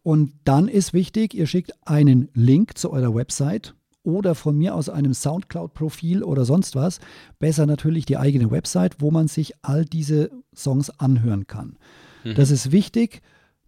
[0.02, 4.88] Und dann ist wichtig, ihr schickt einen Link zu eurer Website oder von mir aus
[4.88, 7.00] einem Soundcloud-Profil oder sonst was.
[7.38, 11.76] Besser natürlich die eigene Website, wo man sich all diese Songs anhören kann.
[12.24, 12.34] Mhm.
[12.34, 13.22] Das ist wichtig.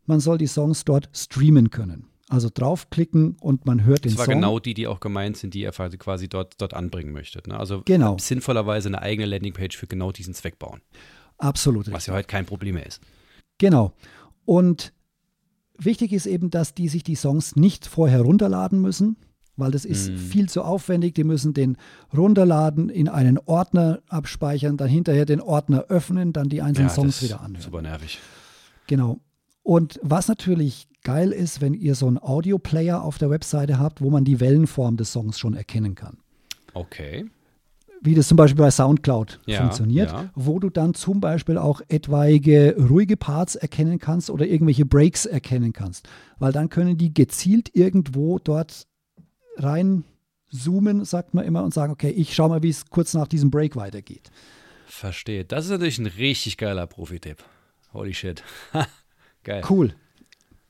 [0.07, 2.07] Man soll die Songs dort streamen können.
[2.29, 4.19] Also draufklicken und man hört den Song.
[4.19, 7.47] Das war genau die, die auch gemeint sind, die ihr quasi dort, dort anbringen möchtet.
[7.47, 7.59] Ne?
[7.59, 8.17] Also genau.
[8.19, 10.81] sinnvollerweise eine eigene Landingpage für genau diesen Zweck bauen.
[11.37, 11.93] Absolut.
[11.93, 13.03] Was ja heute kein Problem mehr ist.
[13.59, 13.93] Genau.
[14.47, 14.95] Und
[15.77, 19.17] wichtig ist eben, dass die sich die Songs nicht vorher runterladen müssen
[19.57, 20.17] weil das ist mhm.
[20.17, 21.15] viel zu aufwendig.
[21.15, 21.77] Die müssen den
[22.17, 27.23] runterladen, in einen Ordner abspeichern, dann hinterher den Ordner öffnen, dann die einzelnen ja, Songs
[27.23, 27.63] wieder anhören.
[27.63, 28.19] Super nervig.
[28.87, 29.21] Genau.
[29.63, 34.11] Und was natürlich geil ist, wenn ihr so einen Audio-Player auf der Webseite habt, wo
[34.11, 36.19] man die Wellenform des Songs schon erkennen kann.
[36.75, 37.27] Okay.
[38.01, 40.31] Wie das zum Beispiel bei Soundcloud ja, funktioniert, ja.
[40.35, 45.73] wo du dann zum Beispiel auch etwaige ruhige Parts erkennen kannst oder irgendwelche Breaks erkennen
[45.73, 46.09] kannst.
[46.41, 48.89] Weil dann können die gezielt irgendwo dort
[49.57, 53.53] reinzoomen, sagt man immer, und sagen, okay, ich schaue mal, wie es kurz nach diesem
[53.53, 54.33] Break weitergeht.
[54.87, 55.45] Verstehe.
[55.45, 57.45] Das ist natürlich ein richtig geiler Profi-Tipp.
[57.93, 58.43] Holy shit.
[59.45, 59.63] Geil.
[59.69, 59.95] Cool.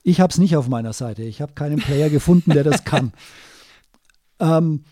[0.03, 1.23] Ich habe es nicht auf meiner Seite.
[1.23, 3.13] Ich habe keinen Player gefunden, der das kann.
[4.41, 4.83] Ähm,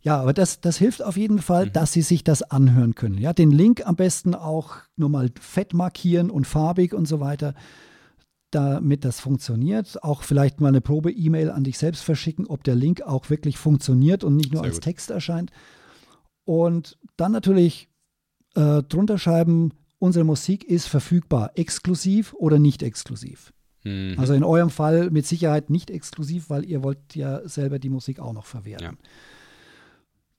[0.00, 1.72] ja, aber das, das hilft auf jeden Fall, mhm.
[1.72, 3.16] dass Sie sich das anhören können.
[3.16, 7.54] Ja, den Link am besten auch nur mal fett markieren und farbig und so weiter
[8.52, 10.02] damit das funktioniert.
[10.04, 14.22] Auch vielleicht mal eine Probe-E-Mail an dich selbst verschicken, ob der Link auch wirklich funktioniert
[14.22, 14.84] und nicht nur Sehr als gut.
[14.84, 15.50] Text erscheint.
[16.44, 17.88] Und dann natürlich
[18.54, 19.72] äh, drunter schreiben,
[20.02, 23.52] unsere Musik ist verfügbar, exklusiv oder nicht exklusiv.
[23.84, 24.16] Mhm.
[24.18, 28.18] Also in eurem Fall mit Sicherheit nicht exklusiv, weil ihr wollt ja selber die Musik
[28.18, 28.84] auch noch verwerten.
[28.84, 29.08] Ja.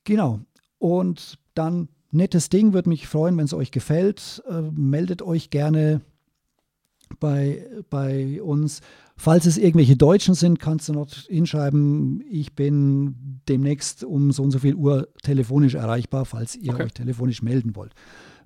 [0.04, 0.42] Genau.
[0.80, 4.44] Und dann nettes Ding, würde mich freuen, wenn es euch gefällt.
[4.50, 6.02] Äh, meldet euch gerne
[7.22, 8.82] bei, bei uns.
[9.16, 14.52] Falls es irgendwelche Deutschen sind, kannst du noch hinschreiben, ich bin demnächst um so und
[14.52, 16.84] so viel Uhr telefonisch erreichbar, falls ihr okay.
[16.84, 17.94] euch telefonisch melden wollt.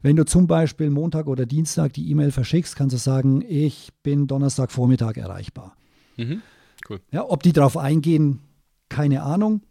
[0.01, 4.27] Wenn du zum Beispiel Montag oder Dienstag die E-Mail verschickst, kannst du sagen, ich bin
[4.27, 5.75] Donnerstagvormittag erreichbar.
[6.17, 6.41] Mhm.
[6.89, 6.99] Cool.
[7.11, 8.39] Ja, ob die darauf eingehen,
[8.89, 9.61] keine Ahnung.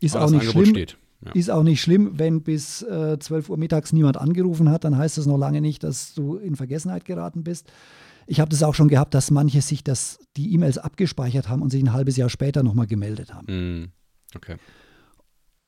[0.00, 0.86] Ist Aber auch nicht Angebot schlimm.
[1.24, 1.32] Ja.
[1.32, 5.18] Ist auch nicht schlimm, wenn bis äh, 12 Uhr mittags niemand angerufen hat, dann heißt
[5.18, 7.70] das noch lange nicht, dass du in Vergessenheit geraten bist.
[8.26, 11.70] Ich habe das auch schon gehabt, dass manche sich das, die E-Mails abgespeichert haben und
[11.70, 13.82] sich ein halbes Jahr später nochmal gemeldet haben.
[13.82, 13.92] Mm,
[14.34, 14.56] okay.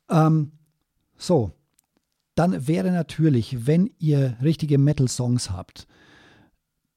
[0.08, 0.52] Ähm,
[1.18, 1.52] so,
[2.34, 5.86] dann wäre natürlich, wenn ihr richtige Metal-Songs habt,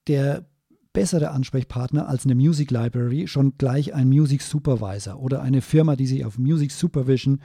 [0.08, 0.46] der
[0.92, 6.06] bessere Ansprechpartner als eine Music Library schon gleich ein Music Supervisor oder eine Firma, die
[6.06, 7.42] sich auf Music Supervision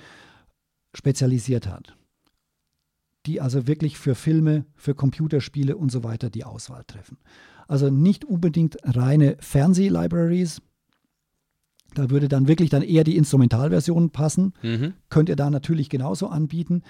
[0.96, 1.98] spezialisiert hat.
[3.26, 7.18] Die also wirklich für Filme, für Computerspiele und so weiter die Auswahl treffen.
[7.68, 10.62] Also nicht unbedingt reine Fernseh-Libraries,
[11.94, 14.54] Da würde dann wirklich dann eher die Instrumentalversion passen.
[14.62, 14.94] Mhm.
[15.10, 16.84] Könnt ihr da natürlich genauso anbieten.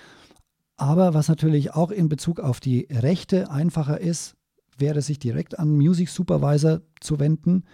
[0.82, 4.36] Aber was natürlich auch in Bezug auf die Rechte einfacher ist,
[4.79, 7.65] wäre sich direkt an Music Supervisor zu wenden.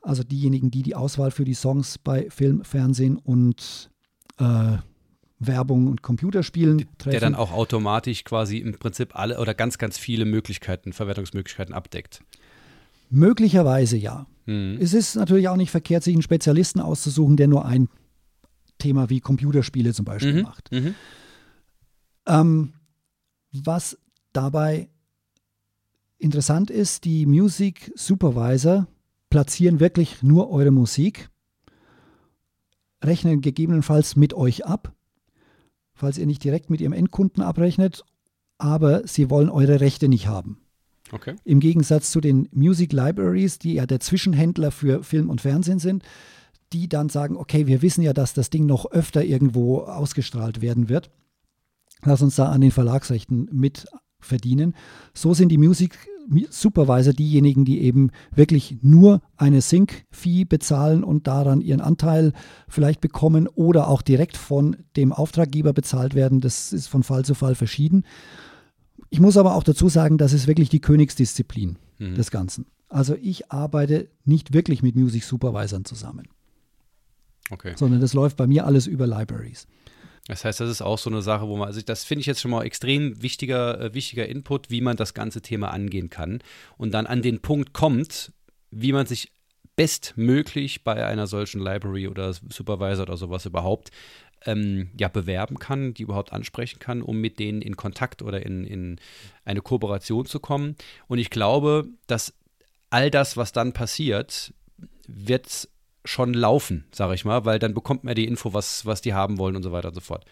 [0.00, 3.90] Also diejenigen, die die Auswahl für die Songs bei Film, Fernsehen und
[4.38, 4.78] äh,
[5.38, 7.10] Werbung und Computerspielen treffen.
[7.10, 12.22] Der dann auch automatisch quasi im Prinzip alle oder ganz, ganz viele Möglichkeiten, Verwertungsmöglichkeiten abdeckt.
[13.10, 14.26] Möglicherweise ja.
[14.46, 14.78] Mhm.
[14.80, 17.90] Es ist natürlich auch nicht verkehrt, sich einen Spezialisten auszusuchen, der nur ein
[18.78, 20.42] Thema wie Computerspiele zum Beispiel mhm.
[20.42, 20.72] macht.
[20.72, 20.94] Mhm.
[22.30, 22.74] Ähm,
[23.52, 23.98] was
[24.32, 24.88] dabei
[26.18, 28.86] interessant ist, die Music Supervisor
[29.30, 31.28] platzieren wirklich nur eure Musik,
[33.02, 34.94] rechnen gegebenenfalls mit euch ab,
[35.94, 38.04] falls ihr nicht direkt mit ihrem Endkunden abrechnet,
[38.58, 40.60] aber sie wollen eure Rechte nicht haben.
[41.10, 41.34] Okay.
[41.44, 46.04] Im Gegensatz zu den Music Libraries, die ja der Zwischenhändler für Film und Fernsehen sind,
[46.72, 50.88] die dann sagen, okay, wir wissen ja, dass das Ding noch öfter irgendwo ausgestrahlt werden
[50.88, 51.10] wird.
[52.04, 53.86] Lass uns da an den Verlagsrechten mit
[54.20, 54.74] verdienen.
[55.14, 55.98] So sind die Music
[56.50, 62.32] Supervisor diejenigen, die eben wirklich nur eine Sync-Fee bezahlen und daran ihren Anteil
[62.68, 66.40] vielleicht bekommen oder auch direkt von dem Auftraggeber bezahlt werden.
[66.40, 68.04] Das ist von Fall zu Fall verschieden.
[69.08, 72.14] Ich muss aber auch dazu sagen, das ist wirklich die Königsdisziplin mhm.
[72.14, 72.66] des Ganzen.
[72.88, 76.28] Also ich arbeite nicht wirklich mit Music Supervisern zusammen.
[77.50, 77.72] Okay.
[77.76, 79.66] Sondern das läuft bei mir alles über Libraries.
[80.26, 82.40] Das heißt, das ist auch so eine Sache, wo man, also das finde ich jetzt
[82.40, 86.40] schon mal extrem wichtiger, äh, wichtiger Input, wie man das ganze Thema angehen kann
[86.76, 88.32] und dann an den Punkt kommt,
[88.70, 89.32] wie man sich
[89.76, 93.90] bestmöglich bei einer solchen Library oder Supervisor oder sowas überhaupt
[94.44, 98.64] ähm, ja, bewerben kann, die überhaupt ansprechen kann, um mit denen in Kontakt oder in,
[98.64, 99.00] in
[99.44, 100.76] eine Kooperation zu kommen.
[101.08, 102.34] Und ich glaube, dass
[102.90, 104.52] all das, was dann passiert,
[105.06, 105.68] wird
[106.04, 109.38] schon laufen, sage ich mal, weil dann bekommt man die Info, was, was die haben
[109.38, 110.24] wollen und so weiter und so fort.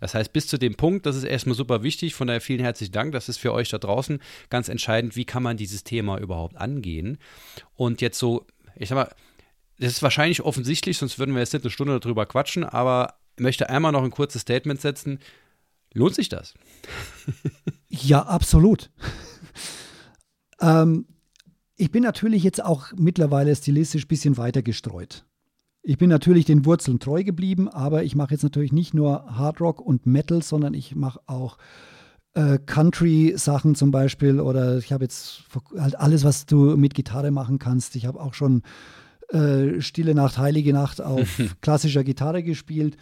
[0.00, 2.92] Das heißt, bis zu dem Punkt, das ist erstmal super wichtig, von daher vielen herzlichen
[2.92, 6.56] Dank, das ist für euch da draußen ganz entscheidend, wie kann man dieses Thema überhaupt
[6.56, 7.18] angehen.
[7.74, 8.46] Und jetzt so,
[8.76, 9.10] ich sag mal,
[9.78, 13.42] das ist wahrscheinlich offensichtlich, sonst würden wir jetzt nicht eine Stunde darüber quatschen, aber ich
[13.42, 15.20] möchte einmal noch ein kurzes Statement setzen.
[15.94, 16.54] Lohnt sich das?
[17.88, 18.90] ja, absolut.
[20.60, 21.06] ähm,
[21.78, 25.24] ich bin natürlich jetzt auch mittlerweile stilistisch ein bisschen weiter gestreut.
[25.82, 29.60] Ich bin natürlich den Wurzeln treu geblieben, aber ich mache jetzt natürlich nicht nur Hard
[29.60, 31.56] Rock und Metal, sondern ich mache auch
[32.34, 35.44] äh, Country-Sachen zum Beispiel oder ich habe jetzt
[35.78, 37.94] halt alles, was du mit Gitarre machen kannst.
[37.94, 38.62] Ich habe auch schon
[39.28, 42.96] äh, Stille Nacht, Heilige Nacht auf klassischer Gitarre gespielt.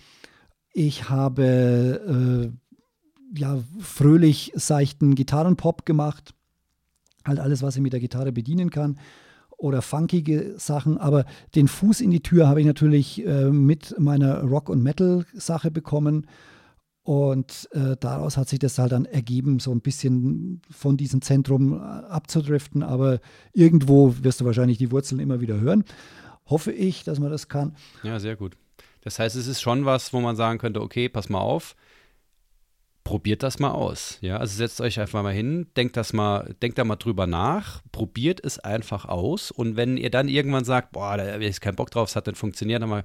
[0.74, 6.35] Ich habe äh, ja fröhlich seichten Gitarrenpop gemacht
[7.26, 8.98] halt alles, was ich mit der Gitarre bedienen kann
[9.56, 10.98] oder funkige Sachen.
[10.98, 11.24] Aber
[11.54, 16.26] den Fuß in die Tür habe ich natürlich äh, mit meiner Rock- und Metal-Sache bekommen.
[17.02, 21.74] Und äh, daraus hat sich das halt dann ergeben, so ein bisschen von diesem Zentrum
[21.74, 22.82] äh, abzudriften.
[22.82, 23.20] Aber
[23.52, 25.84] irgendwo wirst du wahrscheinlich die Wurzeln immer wieder hören.
[26.46, 27.76] Hoffe ich, dass man das kann.
[28.02, 28.56] Ja, sehr gut.
[29.02, 31.76] Das heißt, es ist schon was, wo man sagen könnte, okay, pass mal auf,
[33.06, 34.18] probiert das mal aus.
[34.20, 37.80] Ja, also setzt euch einfach mal hin, denkt das mal, denkt da mal drüber nach,
[37.92, 41.76] probiert es einfach aus und wenn ihr dann irgendwann sagt, boah, da habe ich keinen
[41.76, 43.04] Bock drauf, es hat dann funktioniert, dann mal,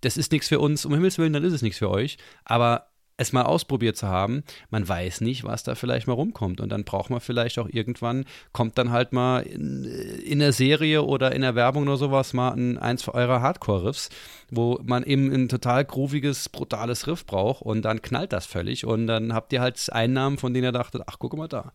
[0.00, 2.88] das ist nichts für uns, um Himmels Willen, dann ist es nichts für euch, aber
[3.18, 6.60] es mal ausprobiert zu haben, man weiß nicht, was da vielleicht mal rumkommt.
[6.60, 11.02] Und dann braucht man vielleicht auch irgendwann, kommt dann halt mal in, in der Serie
[11.02, 14.08] oder in der Werbung oder sowas mal ein, eins eurer Hardcore-Riffs,
[14.50, 19.08] wo man eben ein total grooviges, brutales Riff braucht und dann knallt das völlig und
[19.08, 21.72] dann habt ihr halt Einnahmen, von denen ihr dachtet, ach, guck mal da.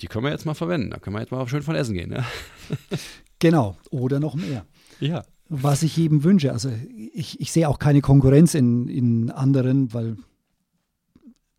[0.00, 2.12] Die können wir jetzt mal verwenden, da können wir jetzt mal schön von essen gehen.
[2.12, 2.24] Ja?
[3.38, 4.64] Genau, oder noch mehr.
[4.98, 6.52] Ja was ich jedem wünsche.
[6.52, 6.70] Also
[7.12, 10.16] ich, ich sehe auch keine Konkurrenz in, in anderen, weil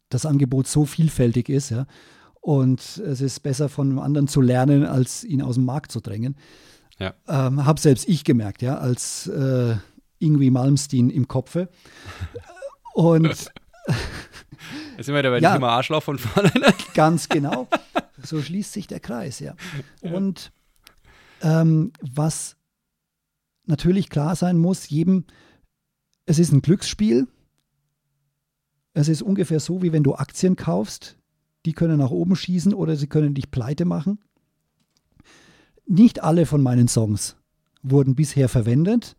[0.10, 1.86] das Angebot so vielfältig ist, ja.
[2.40, 6.00] Und es ist besser von einem anderen zu lernen, als ihn aus dem Markt zu
[6.00, 6.38] drängen.
[6.98, 7.14] Ja.
[7.28, 9.76] Ähm, Habe selbst ich gemerkt, ja, als äh,
[10.20, 11.70] Ingwie Malmsteen im Kopfe.
[12.94, 13.52] Und
[14.98, 16.52] Jetzt sind wir dabei ja, Thema Arschloch von vorne.
[16.56, 16.74] Ne?
[16.94, 17.68] Ganz genau.
[18.24, 19.56] So schließt sich der Kreis, ja.
[20.02, 20.12] ja.
[20.12, 20.52] Und
[21.42, 22.58] ähm, was
[23.66, 25.26] natürlich klar sein muss, jedem,
[26.26, 27.28] es ist ein Glücksspiel
[28.98, 31.18] es ist ungefähr so, wie wenn du Aktien kaufst.
[31.68, 34.20] Die können nach oben schießen oder sie können dich pleite machen.
[35.86, 37.36] Nicht alle von meinen Songs
[37.84, 39.16] wurden bisher verwendet,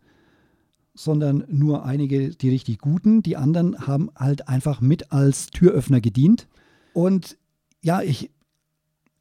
[0.93, 3.23] sondern nur einige, die richtig guten.
[3.23, 6.49] Die anderen haben halt einfach mit als Türöffner gedient.
[6.91, 7.37] Und
[7.81, 8.31] ja, ich,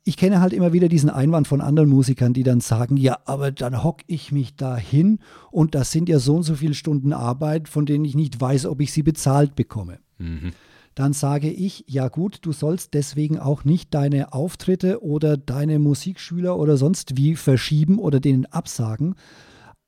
[0.02, 3.52] ich kenne halt immer wieder diesen Einwand von anderen Musikern, die dann sagen, ja, aber
[3.52, 5.20] dann hocke ich mich da hin
[5.52, 8.66] und das sind ja so und so viele Stunden Arbeit, von denen ich nicht weiß,
[8.66, 10.00] ob ich sie bezahlt bekomme.
[10.18, 10.52] Mhm.
[10.94, 16.58] Dann sage ich, ja gut, du sollst deswegen auch nicht deine Auftritte oder deine Musikschüler
[16.58, 19.14] oder sonst wie verschieben oder denen absagen.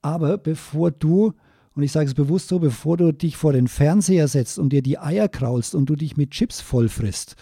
[0.03, 1.33] Aber bevor du
[1.75, 4.83] und ich sage es bewusst so, bevor du dich vor den Fernseher setzt und dir
[4.83, 7.37] die Eier kraulst und du dich mit Chips vollfrisst,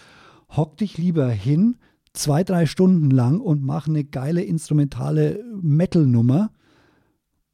[0.49, 1.77] hock dich lieber hin,
[2.13, 6.51] zwei, drei Stunden lang und mach eine geile instrumentale Metal-Nummer.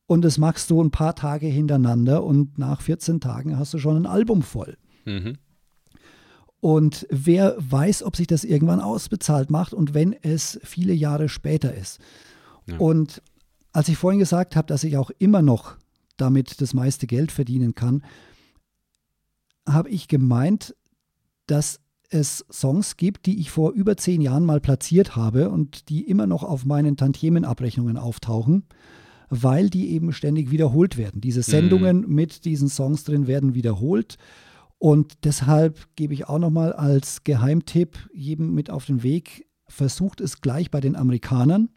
[0.07, 3.97] Und das machst du ein paar Tage hintereinander und nach 14 Tagen hast du schon
[3.97, 4.77] ein Album voll.
[5.06, 5.38] Mhm.
[6.60, 11.74] Und wer weiß, ob sich das irgendwann ausbezahlt macht und wenn es viele Jahre später
[11.74, 11.99] ist.
[12.66, 12.78] Ja.
[12.78, 13.22] Und
[13.72, 15.78] als ich vorhin gesagt habe, dass ich auch immer noch
[16.18, 18.03] damit das meiste Geld verdienen kann,
[19.68, 20.76] habe ich gemeint,
[21.47, 26.08] dass es Songs gibt, die ich vor über zehn Jahren mal platziert habe und die
[26.08, 28.64] immer noch auf meinen Tantiemenabrechnungen auftauchen,
[29.30, 31.20] weil die eben ständig wiederholt werden.
[31.20, 31.43] Diese mhm.
[31.43, 32.14] Sendungen mhm.
[32.14, 34.18] mit diesen Songs drin werden wiederholt.
[34.78, 40.41] Und deshalb gebe ich auch nochmal als Geheimtipp jedem mit auf den Weg, versucht es
[40.41, 41.69] gleich bei den Amerikanern.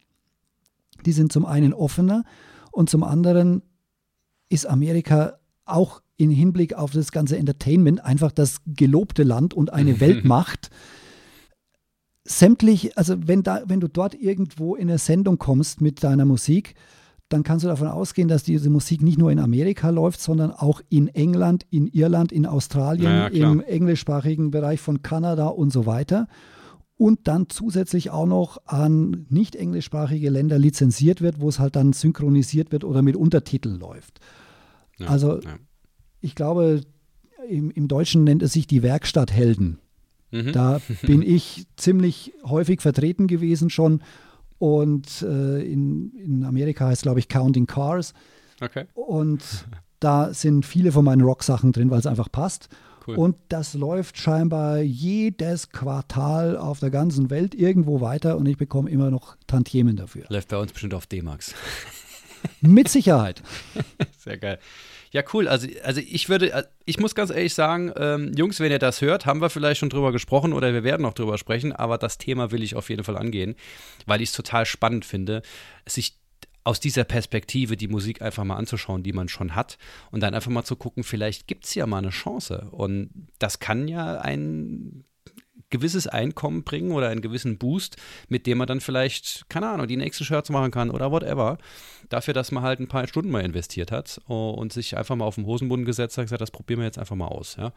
[1.05, 2.23] Die sind zum einen offener
[2.71, 3.63] und zum anderen
[4.49, 9.99] ist Amerika auch in Hinblick auf das ganze Entertainment einfach das gelobte Land und eine
[10.01, 10.69] Weltmacht.
[12.25, 16.75] Sämtlich, also wenn, da, wenn du dort irgendwo in eine Sendung kommst mit deiner Musik,
[17.29, 20.81] dann kannst du davon ausgehen, dass diese Musik nicht nur in Amerika läuft, sondern auch
[20.89, 26.27] in England, in Irland, in Australien, ja, im englischsprachigen Bereich von Kanada und so weiter.
[26.97, 31.93] Und dann zusätzlich auch noch an nicht englischsprachige Länder lizenziert wird, wo es halt dann
[31.93, 34.19] synchronisiert wird oder mit Untertiteln läuft.
[34.97, 35.55] Ja, also ja.
[36.19, 36.81] ich glaube,
[37.47, 39.79] im, im, Deutschen nennt es sich die Werkstatthelden.
[40.31, 40.51] Mhm.
[40.51, 44.01] Da bin ich ziemlich häufig vertreten gewesen schon.
[44.59, 48.13] Und äh, in, in Amerika heißt, glaube ich, Counting Cars.
[48.61, 48.85] Okay.
[48.93, 49.41] Und
[49.99, 52.69] da sind viele von meinen Rock-Sachen drin, weil es einfach passt.
[53.07, 53.15] Cool.
[53.15, 58.89] Und das läuft scheinbar jedes Quartal auf der ganzen Welt irgendwo weiter und ich bekomme
[58.89, 60.25] immer noch Tantiemen dafür.
[60.29, 61.55] Läuft bei uns bestimmt auf D-Max.
[62.61, 63.41] Mit Sicherheit.
[64.17, 64.59] Sehr geil.
[65.11, 65.47] Ja, cool.
[65.47, 69.01] Also, also ich würde, äh, ich muss ganz ehrlich sagen, ähm, Jungs, wenn ihr das
[69.01, 72.17] hört, haben wir vielleicht schon drüber gesprochen oder wir werden noch drüber sprechen, aber das
[72.17, 73.55] Thema will ich auf jeden Fall angehen,
[74.05, 75.41] weil ich es total spannend finde,
[75.87, 76.19] sich
[76.63, 79.77] aus dieser Perspektive die Musik einfach mal anzuschauen, die man schon hat
[80.11, 82.67] und dann einfach mal zu gucken, vielleicht gibt es ja mal eine Chance.
[82.71, 85.05] Und das kann ja ein
[85.69, 87.97] gewisses Einkommen bringen oder einen gewissen Boost,
[88.27, 91.57] mit dem man dann vielleicht, keine Ahnung, die nächsten Shirts machen kann oder whatever.
[92.09, 95.35] Dafür, dass man halt ein paar Stunden mal investiert hat und sich einfach mal auf
[95.35, 97.55] den Hosenboden gesetzt hat und gesagt, das probieren wir jetzt einfach mal aus.
[97.57, 97.71] Ja.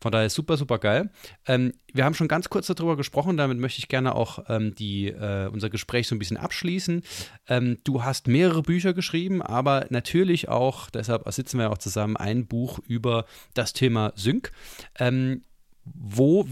[0.00, 1.10] Von daher super, super geil.
[1.46, 5.08] Ähm, wir haben schon ganz kurz darüber gesprochen, damit möchte ich gerne auch ähm, die,
[5.08, 7.02] äh, unser Gespräch so ein bisschen abschließen.
[7.48, 12.46] Ähm, du hast mehrere Bücher geschrieben, aber natürlich auch, deshalb sitzen wir auch zusammen, ein
[12.46, 14.50] Buch über das Thema Sync.
[14.98, 15.42] Ähm,
[15.84, 16.46] wo,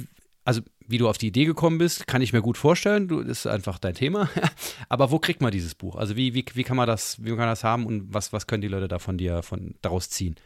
[0.44, 3.08] also wie du auf die Idee gekommen bist, kann ich mir gut vorstellen.
[3.08, 4.28] Du, das ist einfach dein Thema.
[4.88, 5.96] Aber wo kriegt man dieses Buch?
[5.96, 8.46] Also wie, wie, wie kann man das, wie kann man das haben und was, was
[8.46, 10.36] können die Leute da von dir von, daraus ziehen?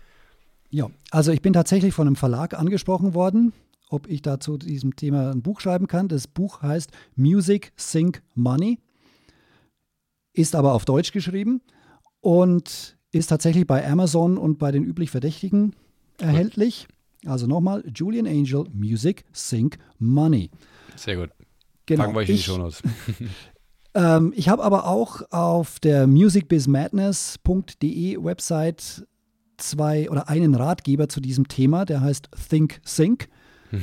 [0.71, 3.53] Ja, also ich bin tatsächlich von einem Verlag angesprochen worden,
[3.89, 6.09] ob ich da zu diesem Thema ein Buch schreiben kann.
[6.09, 8.79] Das Buch heißt Music, Sync, Money,
[10.33, 11.61] ist aber auf Deutsch geschrieben
[12.21, 15.75] und ist tatsächlich bei Amazon und bei den üblich Verdächtigen
[16.19, 16.87] erhältlich.
[16.87, 17.00] Gut.
[17.27, 20.51] Also nochmal, Julian Angel, Music, Sync, Money.
[20.97, 21.31] Sehr gut.
[21.87, 22.03] Genau.
[22.03, 22.83] Packen wir euch in die Shownotes.
[23.95, 29.07] ähm, ich habe aber auch auf der musicbizmadness.de Website
[29.59, 33.29] zwei oder einen Ratgeber zu diesem Thema, der heißt Think Sync.
[33.71, 33.83] Hm.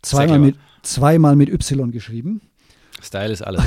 [0.00, 2.40] Zweimal mit, zweimal mit Y geschrieben.
[2.98, 3.62] Style ist alles.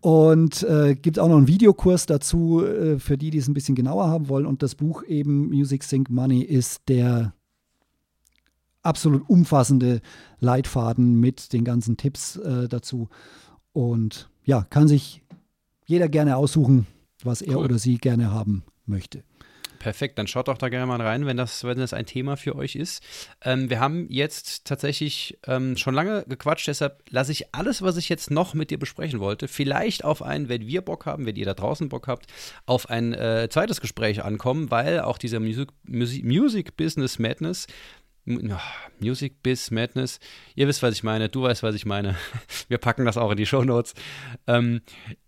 [0.00, 3.74] Und äh, gibt auch noch einen Videokurs dazu, äh, für die, die es ein bisschen
[3.74, 4.46] genauer haben wollen.
[4.46, 7.34] Und das Buch eben Music Sync Money ist der
[8.82, 10.00] absolut umfassende
[10.38, 13.08] Leitfaden mit den ganzen Tipps äh, dazu.
[13.72, 15.22] Und ja, kann sich
[15.84, 16.86] jeder gerne aussuchen,
[17.24, 17.64] was er cool.
[17.64, 19.24] oder sie gerne haben möchte.
[19.78, 22.56] Perfekt, dann schaut doch da gerne mal rein, wenn das, wenn das ein Thema für
[22.56, 23.02] euch ist.
[23.44, 28.08] Ähm, wir haben jetzt tatsächlich ähm, schon lange gequatscht, deshalb lasse ich alles, was ich
[28.08, 31.46] jetzt noch mit dir besprechen wollte, vielleicht auf ein, wenn wir Bock haben, wenn ihr
[31.46, 32.26] da draußen Bock habt,
[32.66, 37.66] auf ein äh, zweites Gespräch ankommen, weil auch dieser Music, Music, Music Business Madness
[39.00, 40.20] Music Biz Madness.
[40.54, 41.28] Ihr wisst, was ich meine.
[41.28, 42.16] Du weißt, was ich meine.
[42.68, 43.94] Wir packen das auch in die Show Notes.
[44.46, 44.80] Ähm,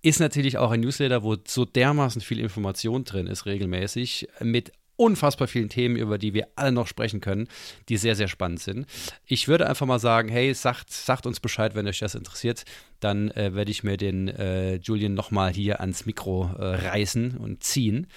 [0.03, 5.49] ist natürlich auch ein Newsletter, wo so dermaßen viel Information drin ist, regelmäßig, mit unfassbar
[5.49, 7.49] vielen Themen, über die wir alle noch sprechen können,
[7.89, 8.87] die sehr, sehr spannend sind.
[9.25, 12.65] Ich würde einfach mal sagen, hey, sagt, sagt uns Bescheid, wenn euch das interessiert.
[13.01, 17.65] Dann äh, werde ich mir den äh, Julian nochmal hier ans Mikro äh, reißen und
[17.65, 18.09] ziehen.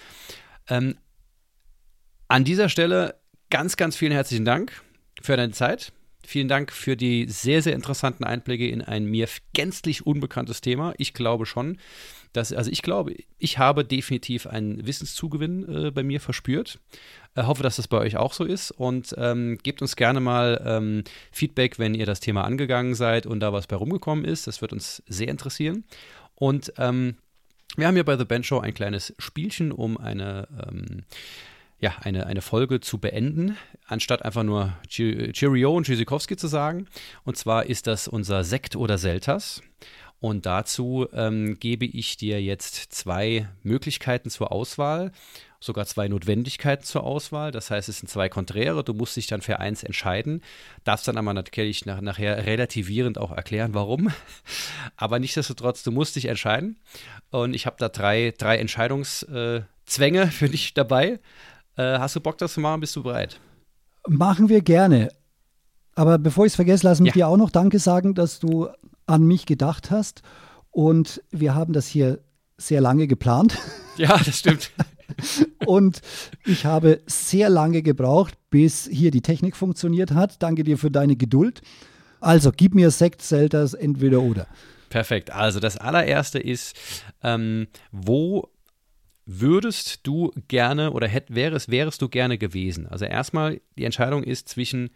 [0.67, 0.97] Ähm,
[2.27, 3.15] an dieser Stelle
[3.53, 4.81] ganz, ganz vielen herzlichen Dank
[5.21, 5.93] für deine Zeit.
[6.25, 10.95] Vielen Dank für die sehr, sehr interessanten Einblicke in ein mir gänzlich unbekanntes Thema.
[10.97, 11.77] Ich glaube schon,
[12.31, 16.79] dass, also ich glaube, ich habe definitiv einen Wissenszugewinn äh, bei mir verspürt.
[17.35, 20.59] Äh, hoffe, dass das bei euch auch so ist und ähm, gebt uns gerne mal
[20.65, 24.47] ähm, Feedback, wenn ihr das Thema angegangen seid und da was bei rumgekommen ist.
[24.47, 25.83] Das wird uns sehr interessieren.
[26.33, 27.17] Und ähm,
[27.75, 31.03] wir haben hier bei The Band Show ein kleines Spielchen, um eine ähm,
[31.83, 36.87] ja, eine, eine Folge zu beenden, anstatt einfach nur Cheerio und Tschüssikowski zu sagen.
[37.25, 39.61] Und zwar ist das unser Sekt oder Selters.
[40.21, 45.11] Und dazu ähm, gebe ich dir jetzt zwei Möglichkeiten zur Auswahl,
[45.59, 47.51] sogar zwei Notwendigkeiten zur Auswahl.
[47.51, 48.85] Das heißt, es sind zwei Konträre.
[48.85, 50.41] Du musst dich dann für eins entscheiden,
[50.85, 54.09] darfst dann aber natürlich nach, nachher relativierend auch erklären, warum.
[54.95, 56.77] Aber nichtsdestotrotz, du musst dich entscheiden.
[57.29, 61.19] Und ich habe da drei, drei Entscheidungszwänge äh, für dich dabei.
[61.75, 62.81] Äh, hast du Bock, das zu machen?
[62.81, 63.39] Bist du bereit?
[64.07, 65.09] Machen wir gerne.
[65.95, 67.13] Aber bevor ich es vergesse, lass mich ja.
[67.13, 68.67] dir auch noch Danke sagen, dass du
[69.05, 70.21] an mich gedacht hast.
[70.71, 72.19] Und wir haben das hier
[72.57, 73.57] sehr lange geplant.
[73.95, 74.71] Ja, das stimmt.
[75.67, 76.01] Und
[76.45, 80.41] ich habe sehr lange gebraucht, bis hier die Technik funktioniert hat.
[80.41, 81.61] Danke dir für deine Geduld.
[82.19, 84.47] Also, gib mir Sekt, Selters, entweder oder.
[84.89, 85.29] Perfekt.
[85.29, 86.75] Also, das allererste ist,
[87.21, 88.49] ähm, wo
[89.25, 92.87] würdest du gerne oder hätt, wärest, wärest du gerne gewesen?
[92.87, 94.89] Also erstmal, die Entscheidung ist zwischen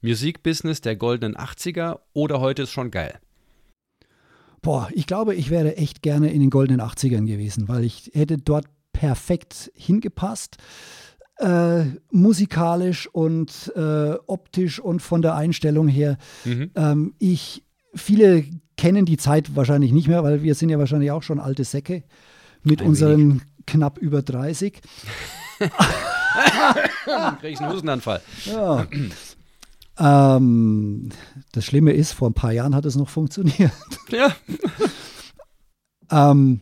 [0.00, 3.18] Musikbusiness der goldenen 80er oder heute ist schon geil.
[4.62, 8.38] Boah, ich glaube, ich wäre echt gerne in den goldenen 80ern gewesen, weil ich hätte
[8.38, 10.56] dort perfekt hingepasst.
[11.38, 16.16] Äh, musikalisch und äh, optisch und von der Einstellung her.
[16.44, 16.70] Mhm.
[16.76, 17.64] Ähm, ich,
[17.94, 18.44] viele
[18.76, 22.04] kennen die Zeit wahrscheinlich nicht mehr, weil wir sind ja wahrscheinlich auch schon alte Säcke
[22.62, 24.80] mit Ein unseren wenig knapp über 30.
[27.06, 28.20] Dann kriege ich einen Hustenanfall.
[28.44, 28.86] Ja.
[29.98, 31.10] Ähm,
[31.52, 33.72] das Schlimme ist, vor ein paar Jahren hat es noch funktioniert.
[34.10, 34.34] Ja.
[36.10, 36.60] ähm,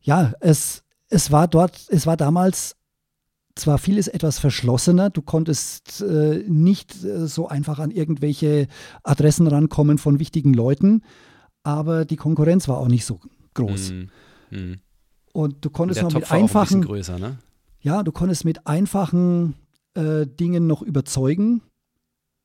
[0.00, 2.76] ja, es, es war dort, es war damals
[3.54, 8.66] zwar vieles etwas verschlossener, du konntest äh, nicht äh, so einfach an irgendwelche
[9.02, 11.02] Adressen rankommen von wichtigen Leuten,
[11.62, 13.20] aber die Konkurrenz war auch nicht so
[13.54, 13.92] groß.
[13.92, 14.80] Mm, mm.
[15.34, 16.82] Und du konntest noch mit einfachen.
[16.82, 17.38] Ein größer, ne?
[17.80, 19.54] Ja, du konntest mit einfachen
[19.94, 21.60] äh, Dingen noch überzeugen.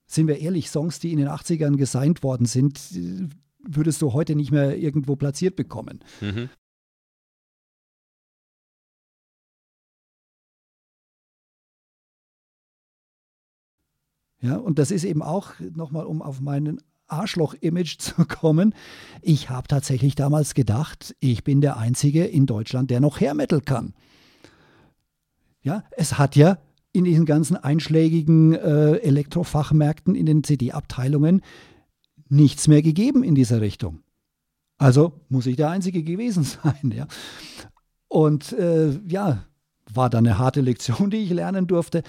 [0.07, 2.79] Sind wir ehrlich, Songs, die in den 80ern gesigned worden sind,
[3.59, 5.99] würdest du heute nicht mehr irgendwo platziert bekommen.
[6.19, 6.49] Mhm.
[14.41, 18.73] Ja, und das ist eben auch, nochmal um auf meinen Arschloch-Image zu kommen.
[19.21, 23.61] Ich habe tatsächlich damals gedacht, ich bin der Einzige in Deutschland, der noch Hair Metal
[23.61, 23.93] kann.
[25.61, 26.57] Ja, es hat ja
[26.91, 31.41] in diesen ganzen einschlägigen äh, Elektrofachmärkten, in den CD-Abteilungen
[32.29, 34.01] nichts mehr gegeben in dieser Richtung.
[34.77, 36.93] Also muss ich der Einzige gewesen sein.
[36.95, 37.07] Ja.
[38.07, 39.45] Und äh, ja,
[39.93, 42.03] war dann eine harte Lektion, die ich lernen durfte.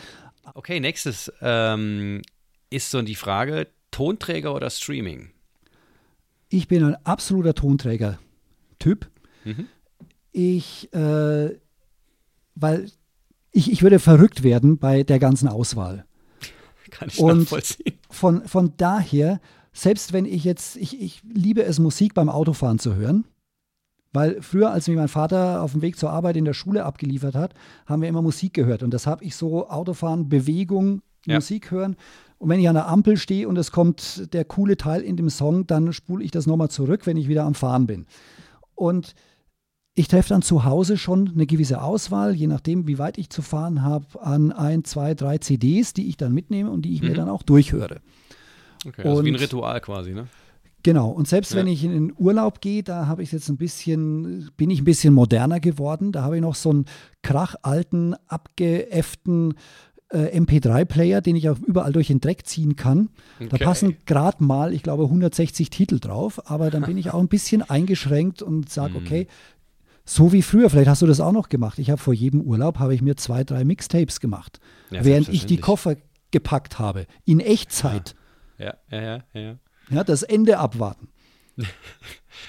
[0.55, 2.23] Okay, nächstes ähm,
[2.71, 5.31] ist so die Frage, Tonträger oder Streaming?
[6.49, 9.09] Ich bin ein absoluter Tonträger-Typ.
[9.45, 9.67] Mhm.
[10.33, 11.57] Ich, äh,
[12.55, 12.91] weil
[13.53, 16.05] ich, ich würde verrückt werden bei der ganzen Auswahl.
[16.91, 17.99] Kann ich Und nachvollziehen.
[18.11, 19.41] Von, von daher,
[19.73, 23.25] selbst wenn ich jetzt, ich, ich liebe es, Musik beim Autofahren zu hören.
[24.13, 27.37] Weil früher, als mich mein Vater auf dem Weg zur Arbeit in der Schule abgeliefert
[27.37, 27.55] hat,
[27.87, 28.83] haben wir immer Musik gehört.
[28.83, 31.37] Und das habe ich so Autofahren, Bewegung, ja.
[31.37, 31.97] Musik hören.
[32.41, 35.29] Und wenn ich an der Ampel stehe und es kommt der coole Teil in dem
[35.29, 38.07] Song, dann spule ich das nochmal zurück, wenn ich wieder am Fahren bin.
[38.75, 39.15] Und
[39.95, 43.43] ich treffe dann zu Hause schon eine gewisse Auswahl, je nachdem, wie weit ich zu
[43.43, 47.09] fahren habe, an ein, zwei, drei CDs, die ich dann mitnehme und die ich mhm.
[47.09, 48.01] mir dann auch durchhöre.
[48.87, 50.27] Okay, also und, wie ein Ritual quasi, ne?
[50.83, 51.59] Genau, und selbst ja.
[51.59, 54.85] wenn ich in den Urlaub gehe, da habe ich jetzt ein bisschen, bin ich ein
[54.85, 56.11] bisschen moderner geworden.
[56.11, 56.87] Da habe ich noch so einen
[57.23, 59.55] krachalten, abgeäfften
[60.11, 63.11] äh, MP3-Player, den ich auch überall durch den Dreck ziehen kann.
[63.39, 63.49] Okay.
[63.49, 67.29] Da passen gerade mal, ich glaube, 160 Titel drauf, aber dann bin ich auch ein
[67.29, 69.07] bisschen eingeschränkt und sage, mhm.
[69.07, 69.27] okay,
[70.05, 71.79] so wie früher, vielleicht hast du das auch noch gemacht.
[71.79, 74.59] Ich habe vor jedem Urlaub, habe ich mir zwei, drei Mixtapes gemacht,
[74.91, 75.97] ja, während ich die Koffer
[76.31, 78.17] gepackt habe, in Echtzeit.
[78.59, 79.57] Ja, ja, ja, ja.
[79.91, 81.09] Ja, das Ende abwarten.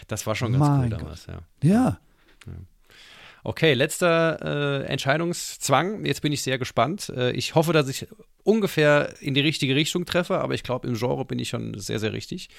[0.07, 1.39] das war schon ganz mein cool damals, ja.
[1.63, 1.99] ja.
[3.43, 6.05] Okay, letzter äh, Entscheidungszwang.
[6.05, 7.09] Jetzt bin ich sehr gespannt.
[7.09, 8.07] Äh, ich hoffe, dass ich
[8.43, 11.99] ungefähr in die richtige Richtung treffe, aber ich glaube, im Genre bin ich schon sehr,
[11.99, 12.49] sehr richtig.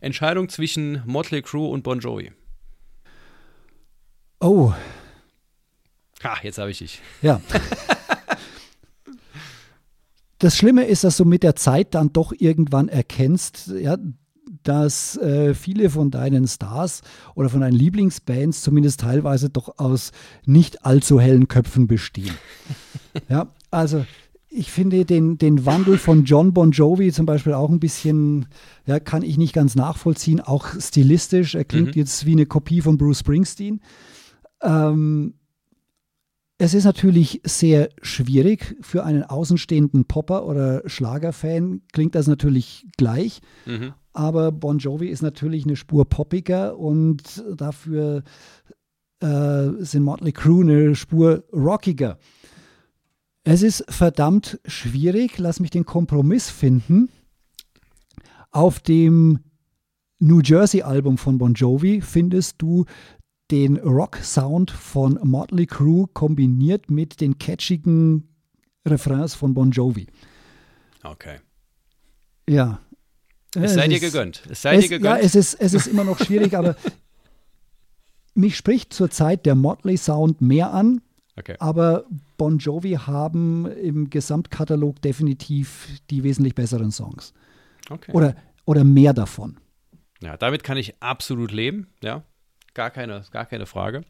[0.00, 2.32] Entscheidung zwischen Motley Crue und Bon Jovi.
[4.40, 4.72] Oh.
[6.22, 7.00] Ha, jetzt habe ich dich.
[7.22, 7.40] Ja.
[10.38, 13.96] das Schlimme ist, dass du mit der Zeit dann doch irgendwann erkennst, ja,
[14.68, 17.02] dass äh, viele von deinen Stars
[17.34, 20.12] oder von deinen Lieblingsbands zumindest teilweise doch aus
[20.44, 22.34] nicht allzu hellen Köpfen bestehen.
[23.28, 24.04] ja, also
[24.48, 28.46] ich finde den, den Wandel von John Bon Jovi zum Beispiel auch ein bisschen,
[28.86, 31.54] ja, kann ich nicht ganz nachvollziehen, auch stilistisch.
[31.54, 32.00] Er klingt mhm.
[32.00, 33.80] jetzt wie eine Kopie von Bruce Springsteen.
[34.62, 35.34] Ähm,
[36.58, 43.40] es ist natürlich sehr schwierig für einen außenstehenden Popper oder Schlagerfan, klingt das natürlich gleich.
[43.66, 43.92] Mhm.
[44.16, 48.22] Aber Bon Jovi ist natürlich eine Spur poppiger und dafür
[49.20, 52.18] äh, sind Motley Crue eine Spur rockiger.
[53.44, 57.10] Es ist verdammt schwierig, lass mich den Kompromiss finden.
[58.52, 59.40] Auf dem
[60.18, 62.86] New Jersey Album von Bon Jovi findest du
[63.50, 68.34] den Rock-Sound von Motley Crue kombiniert mit den catchigen
[68.86, 70.06] Refrains von Bon Jovi.
[71.04, 71.36] Okay.
[72.48, 72.80] Ja.
[73.64, 74.42] Es sei es dir gegönnt.
[74.48, 75.04] Es sei es, dir gegönnt.
[75.04, 76.76] Ja, es ist, es ist immer noch schwierig, aber
[78.34, 81.00] mich spricht zurzeit der Motley Sound mehr an.
[81.38, 81.56] Okay.
[81.58, 82.04] Aber
[82.38, 87.34] Bon Jovi haben im Gesamtkatalog definitiv die wesentlich besseren Songs.
[87.90, 88.12] Okay.
[88.12, 89.58] Oder, oder mehr davon.
[90.22, 91.88] Ja, damit kann ich absolut leben.
[92.02, 92.22] Ja,
[92.74, 94.02] gar keine, gar keine Frage.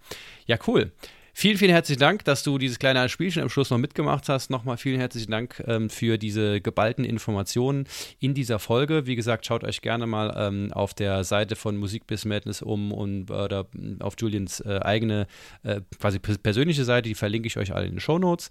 [0.47, 0.93] Ja, cool.
[1.39, 4.49] Vielen, vielen herzlichen Dank, dass du dieses kleine Spielchen am Schluss noch mitgemacht hast.
[4.49, 7.87] Nochmal vielen herzlichen Dank ähm, für diese geballten Informationen
[8.19, 9.05] in dieser Folge.
[9.05, 12.91] Wie gesagt, schaut euch gerne mal ähm, auf der Seite von Musik bis Madness um
[12.91, 13.65] und äh,
[14.01, 15.27] auf Julians äh, eigene
[15.63, 18.49] äh, quasi persönliche Seite, die verlinke ich euch alle in den Show Notes.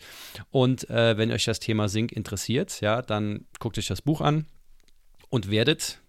[0.52, 4.46] Und äh, wenn euch das Thema Sync interessiert, ja, dann guckt euch das Buch an
[5.30, 6.02] und werdet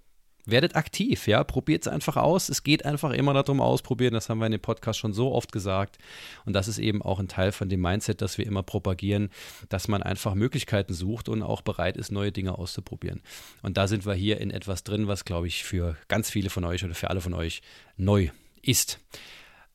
[0.47, 2.49] werdet aktiv, ja, probiert es einfach aus.
[2.49, 4.15] Es geht einfach immer darum, ausprobieren.
[4.15, 5.99] Das haben wir in dem Podcast schon so oft gesagt.
[6.45, 9.31] Und das ist eben auch ein Teil von dem Mindset, das wir immer propagieren,
[9.69, 13.21] dass man einfach Möglichkeiten sucht und auch bereit ist, neue Dinge auszuprobieren.
[13.63, 16.65] Und da sind wir hier in etwas drin, was, glaube ich, für ganz viele von
[16.65, 17.61] euch oder für alle von euch
[17.97, 18.31] neu
[18.63, 19.01] ist.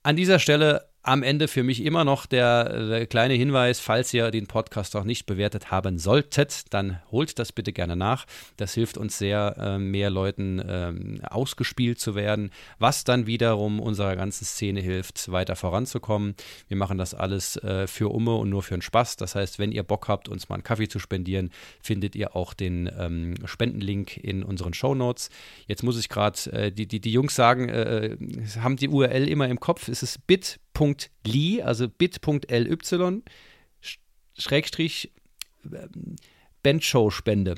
[0.04, 4.30] An dieser Stelle am Ende für mich immer noch der, der, kleine Hinweis, falls ihr
[4.30, 8.26] den Podcast noch nicht bewertet haben solltet, dann holt das bitte gerne nach.
[8.58, 14.16] Das hilft uns sehr, äh, mehr Leuten ähm, ausgespielt zu werden, was dann wiederum unserer
[14.16, 16.36] ganzen Szene hilft, weiter voranzukommen.
[16.68, 19.16] Wir machen das alles äh, für Umme und nur für den Spaß.
[19.16, 21.50] Das heißt, wenn ihr Bock habt, uns mal einen Kaffee zu spendieren,
[21.82, 25.32] findet ihr auch den ähm, Spendenlink in unseren Show Notes.
[25.68, 27.72] Jetzt muss ich gerade, äh, die, die, die Jungs sagen,
[28.60, 29.88] haben die URL immer im Kopf.
[29.88, 33.24] Es ist bit bit.ly, also bit.ly,
[34.38, 35.12] Schrägstrich
[35.66, 36.16] ähm,
[36.64, 37.56] Bendshow-Spende.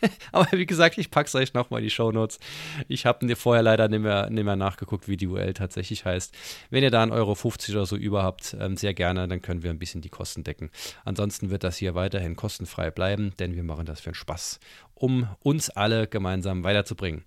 [0.32, 2.38] Aber wie gesagt, ich packe es euch nochmal in die Shownotes.
[2.86, 6.34] Ich habe vorher leider nicht mehr, nicht mehr nachgeguckt, wie die UL tatsächlich heißt.
[6.70, 9.70] Wenn ihr da 1,50 Euro oder so über habt, ähm, sehr gerne, dann können wir
[9.70, 10.70] ein bisschen die Kosten decken.
[11.04, 14.60] Ansonsten wird das hier weiterhin kostenfrei bleiben, denn wir machen das für den Spaß,
[14.94, 17.24] um uns alle gemeinsam weiterzubringen.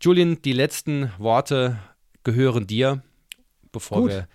[0.00, 1.78] Julian, die letzten Worte
[2.22, 3.02] gehören dir,
[3.72, 4.10] bevor Gut.
[4.10, 4.28] wir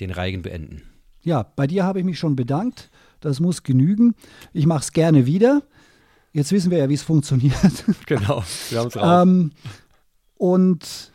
[0.00, 0.82] den Reigen beenden.
[1.22, 2.90] Ja, bei dir habe ich mich schon bedankt.
[3.20, 4.14] Das muss genügen.
[4.52, 5.62] Ich mache es gerne wieder.
[6.32, 7.54] Jetzt wissen wir ja, wie es funktioniert.
[8.06, 9.22] Genau, wir haben es raus.
[9.22, 9.52] Ähm,
[10.36, 11.12] und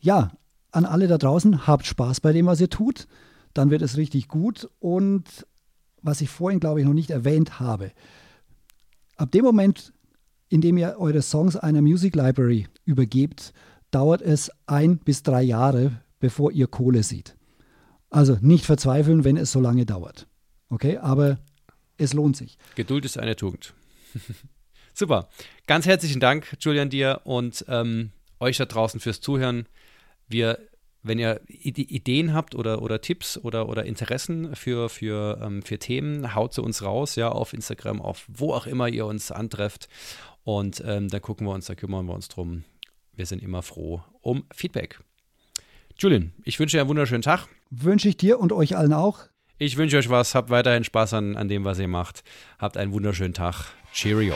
[0.00, 0.32] ja,
[0.72, 3.06] an alle da draußen, habt Spaß bei dem, was ihr tut.
[3.54, 4.68] Dann wird es richtig gut.
[4.80, 5.46] Und
[6.02, 7.92] was ich vorhin, glaube ich, noch nicht erwähnt habe,
[9.16, 9.92] ab dem Moment,
[10.48, 13.52] in dem ihr eure Songs einer Music Library übergebt,
[13.90, 17.36] dauert es ein bis drei Jahre, bevor ihr Kohle seht.
[18.10, 20.26] Also nicht verzweifeln, wenn es so lange dauert.
[20.68, 21.38] Okay, aber
[21.96, 22.58] es lohnt sich.
[22.74, 23.72] Geduld ist eine Tugend.
[24.94, 25.28] Super.
[25.66, 29.66] Ganz herzlichen Dank, Julian, dir und ähm, euch da draußen fürs Zuhören.
[30.28, 30.58] Wir,
[31.02, 36.34] wenn ihr Ideen habt oder, oder Tipps oder, oder Interessen für, für, ähm, für Themen,
[36.34, 39.88] haut sie uns raus, ja, auf Instagram, auf wo auch immer ihr uns antrefft.
[40.42, 42.64] Und ähm, da gucken wir uns, da kümmern wir uns drum.
[43.14, 45.00] Wir sind immer froh um Feedback.
[45.98, 47.48] Julian, ich wünsche dir einen wunderschönen Tag.
[47.70, 49.20] Wünsche ich dir und euch allen auch.
[49.56, 50.34] Ich wünsche euch was.
[50.34, 52.24] Habt weiterhin Spaß an, an dem, was ihr macht.
[52.58, 53.66] Habt einen wunderschönen Tag.
[53.92, 54.34] Cheerio.